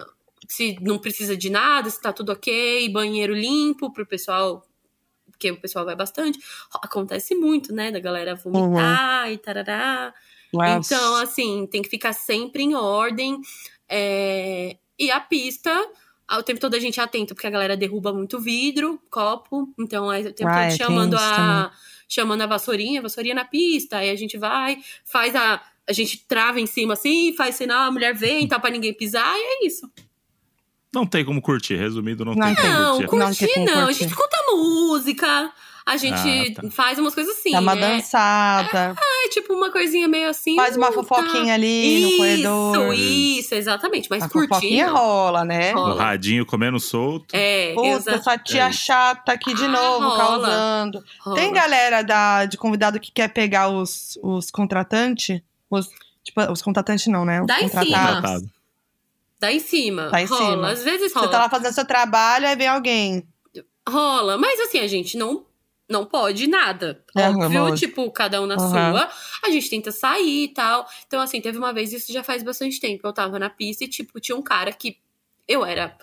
[0.48, 4.66] se não precisa de nada, se tá tudo ok, banheiro limpo pro pessoal,
[5.30, 6.38] porque o pessoal vai bastante.
[6.82, 10.12] Acontece muito, né, da galera vomitar e tarará.
[10.52, 10.94] Nossa.
[10.94, 13.40] Então, assim, tem que ficar sempre em ordem.
[13.88, 15.70] é, E a pista,
[16.30, 19.72] o tempo todo a gente é atento, porque a galera derruba muito vidro, copo.
[19.78, 21.72] Então, aí o tempo Ah, é, todo tem chamando a.
[22.08, 23.98] Chamando a vassourinha, a vassourinha na pista.
[23.98, 25.62] Aí a gente vai, faz a.
[25.88, 29.32] A gente trava em cima assim, faz sinal, a mulher vem, tá pra ninguém pisar,
[29.36, 29.90] e é isso.
[30.92, 33.16] Não tem como curtir, resumido, não, Não tem como Não, curtir.
[33.16, 33.72] Não, curtir tem não.
[33.72, 33.98] como A curtir.
[34.00, 35.52] gente escuta música,
[35.86, 36.70] a gente Ah, tá.
[36.70, 37.52] faz umas coisas assim.
[37.52, 38.94] Dá uma é, dançada.
[39.24, 40.54] é tipo uma coisinha meio assim.
[40.56, 41.02] Faz uma uh, tá.
[41.02, 42.94] fofoquinha ali no Isso, corredor.
[42.94, 44.08] isso, exatamente.
[44.10, 44.48] Mas a curtir.
[44.48, 45.72] fofoquinha rola, né?
[45.72, 45.94] Rola.
[45.94, 47.34] O radinho comendo solto.
[47.34, 48.78] É, Puta, exa- essa tia É isso.
[48.80, 50.18] chata aqui de Ah, novo, rola.
[50.18, 51.04] causando.
[51.20, 51.36] rola.
[51.36, 55.40] Tem galera da, de convidado que quer pegar os, os contratantes?
[55.70, 55.88] Os,
[56.24, 57.40] tipo, os contratantes não, né?
[57.40, 57.80] Os Dá em cima.
[57.84, 58.14] contratados.
[58.16, 58.50] Contratado.
[59.38, 60.10] Tá em cima.
[60.10, 60.50] Tá em rola.
[60.50, 60.70] cima.
[60.70, 61.30] Às vezes Você rola.
[61.30, 63.26] tá lá fazendo seu trabalho, aí vem alguém.
[63.88, 64.36] Rola.
[64.36, 65.46] Mas assim, a gente não.
[65.90, 67.04] Não pode nada.
[67.16, 67.78] É, Óbvio, lógico.
[67.78, 68.70] tipo, cada um na Aham.
[68.92, 69.10] sua.
[69.42, 70.88] A gente tenta sair e tal.
[71.06, 73.04] Então, assim, teve uma vez, isso já faz bastante tempo.
[73.04, 74.98] Eu tava na pista e, tipo, tinha um cara que
[75.48, 75.98] eu era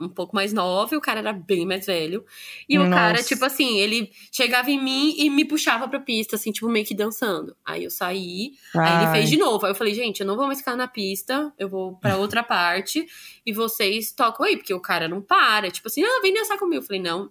[0.00, 2.24] um pouco mais nova e o cara era bem mais velho.
[2.68, 2.94] E o Nossa.
[2.94, 6.84] cara, tipo assim, ele chegava em mim e me puxava pra pista, assim, tipo, meio
[6.86, 7.54] que dançando.
[7.64, 9.12] Aí eu saí, Aí ele Ai.
[9.12, 9.66] fez de novo.
[9.66, 12.42] Aí eu falei, gente, eu não vou mais ficar na pista, eu vou pra outra
[12.42, 13.06] parte
[13.44, 15.70] e vocês tocam aí, porque o cara não para.
[15.70, 16.82] Tipo assim, ah, vem dançar comigo.
[16.82, 17.30] Eu falei, não,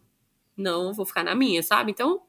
[0.62, 1.92] não, vou ficar na minha, sabe?
[1.92, 2.22] Então,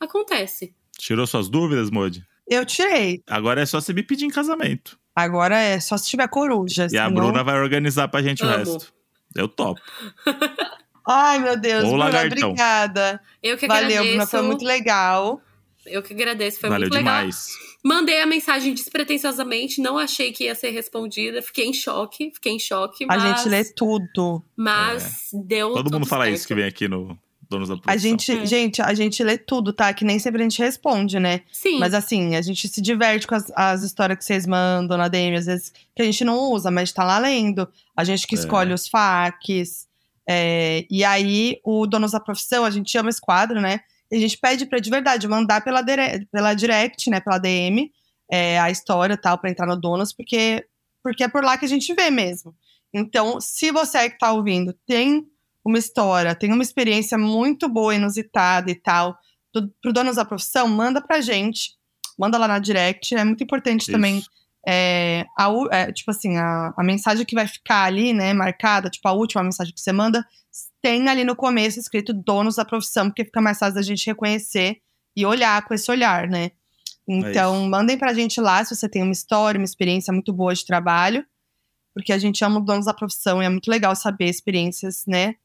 [0.00, 0.74] acontece.
[0.98, 2.24] Tirou suas dúvidas, Modi?
[2.46, 3.22] Eu tirei.
[3.28, 4.98] Agora é só você me pedir em casamento.
[5.14, 6.84] Agora é só se tiver coruja.
[6.90, 8.56] E a senão- Bruna vai organizar pra gente o Amo.
[8.58, 8.92] resto.
[9.36, 9.80] Eu topo.
[11.06, 12.50] Ai, meu Deus, Ou Bruna, lagartão.
[12.50, 13.20] obrigada.
[13.42, 14.08] Eu que Valeu, agradeço.
[14.10, 15.40] Bruna, foi muito legal.
[15.86, 17.16] Eu que agradeço, foi Valeu muito legal.
[17.20, 17.48] demais.
[17.82, 21.40] Mandei a mensagem despretensiosamente, não achei que ia ser respondida.
[21.40, 24.44] Fiquei em choque, fiquei em choque, A mas, gente lê tudo.
[24.56, 26.36] mas deu Todo mundo fala certo.
[26.36, 27.18] isso que vem aqui no
[27.48, 27.94] Donos da Produção.
[27.94, 28.46] A gente, É.
[28.46, 29.92] gente, a gente lê tudo, tá?
[29.94, 31.40] Que nem sempre a gente responde, né?
[31.52, 35.08] Sim, Mas assim, a gente se diverte com as, as histórias que vocês mandam na
[35.08, 37.66] DM, às vezes que a gente não usa, mas tá lá lendo.
[37.96, 38.38] A gente que É.
[38.38, 39.86] escolhe os facs.
[40.30, 43.80] é, e aí, o Donos da Profissão, a gente chama esse quadro, né?
[44.10, 47.18] E a gente pede pra de verdade mandar pela, dire- pela direct, né?
[47.18, 47.90] Pela DM,
[48.30, 50.66] é, a história e tal, pra entrar no Donos, porque,
[51.02, 52.54] porque é por lá que a gente vê mesmo.
[52.92, 55.26] Então, se você que tá ouvindo tem
[55.68, 59.18] uma história, tem uma experiência muito boa, inusitada e tal,
[59.52, 61.76] do, pro Donos da Profissão, manda pra gente.
[62.18, 63.14] Manda lá na direct.
[63.14, 63.92] É muito importante Isso.
[63.92, 64.22] também
[64.66, 69.06] é, a, é, tipo assim, a, a mensagem que vai ficar ali, né, marcada, tipo
[69.08, 70.26] a última mensagem que você manda,
[70.82, 74.78] tem ali no começo escrito donos da profissão, porque fica mais fácil da gente reconhecer
[75.16, 76.50] e olhar com esse olhar, né?
[77.06, 80.54] Então, é mandem pra gente lá se você tem uma história, uma experiência muito boa
[80.54, 81.24] de trabalho,
[81.94, 85.36] porque a gente ama donos da profissão e é muito legal saber experiências, né?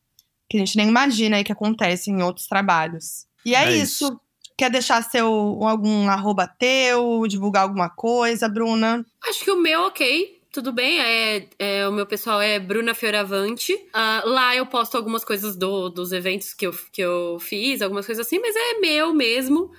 [0.49, 3.25] Que a gente nem imagina aí que acontecem em outros trabalhos.
[3.45, 4.05] E é, é isso.
[4.05, 4.19] isso.
[4.57, 5.27] Quer deixar seu
[5.63, 9.03] algum arroba teu, divulgar alguma coisa, Bruna?
[9.27, 10.41] Acho que o meu, ok.
[10.53, 13.73] Tudo bem, é, é, o meu pessoal é Bruna Fioravante.
[13.73, 18.05] Uh, lá eu posto algumas coisas do, dos eventos que eu, que eu fiz, algumas
[18.05, 19.71] coisas assim, mas é meu mesmo.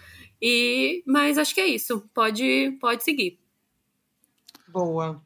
[0.42, 2.04] E, mas acho que é isso.
[2.12, 3.38] Pode, pode seguir.
[4.66, 5.22] Boa.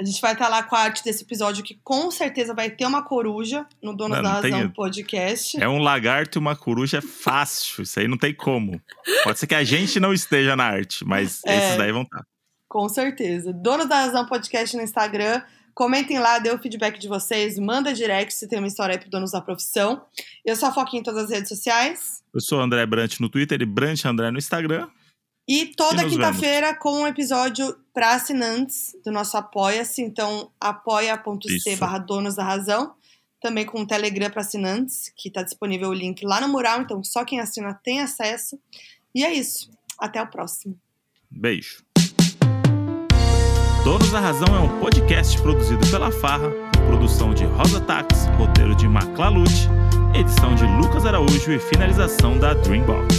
[0.00, 2.86] A gente vai estar lá com a arte desse episódio, que com certeza vai ter
[2.86, 4.68] uma coruja no Dono não, da Razão tem...
[4.68, 5.60] podcast.
[5.60, 7.82] É um lagarto e uma coruja fácil.
[7.82, 8.80] Isso aí não tem como.
[9.24, 12.24] Pode ser que a gente não esteja na arte, mas é, esses daí vão estar.
[12.68, 13.52] Com certeza.
[13.52, 15.42] Dono da Razão podcast no Instagram.
[15.74, 19.08] Comentem lá, dê o feedback de vocês, manda direct se tem uma história aí pro
[19.10, 20.02] Donos da Profissão.
[20.44, 22.22] Eu sou a Foquinha em todas as redes sociais.
[22.34, 24.88] Eu sou o André Brant no Twitter e Brant André no Instagram.
[25.48, 30.02] E toda quinta-feira com um episódio para assinantes do nosso Apoia-se.
[30.02, 32.92] Então, apoia.c barra Donos da Razão.
[33.40, 36.82] Também com o Telegram para assinantes, que está disponível o link lá no mural.
[36.82, 38.60] Então, só quem assina tem acesso.
[39.14, 39.70] E é isso.
[39.98, 40.78] Até o próximo.
[41.30, 41.82] Beijo.
[43.84, 46.50] Donos da Razão é um podcast produzido pela Farra,
[46.86, 49.68] produção de Rosa Tax, roteiro de Maclalute,
[50.14, 53.17] edição de Lucas Araújo e finalização da Dreambox.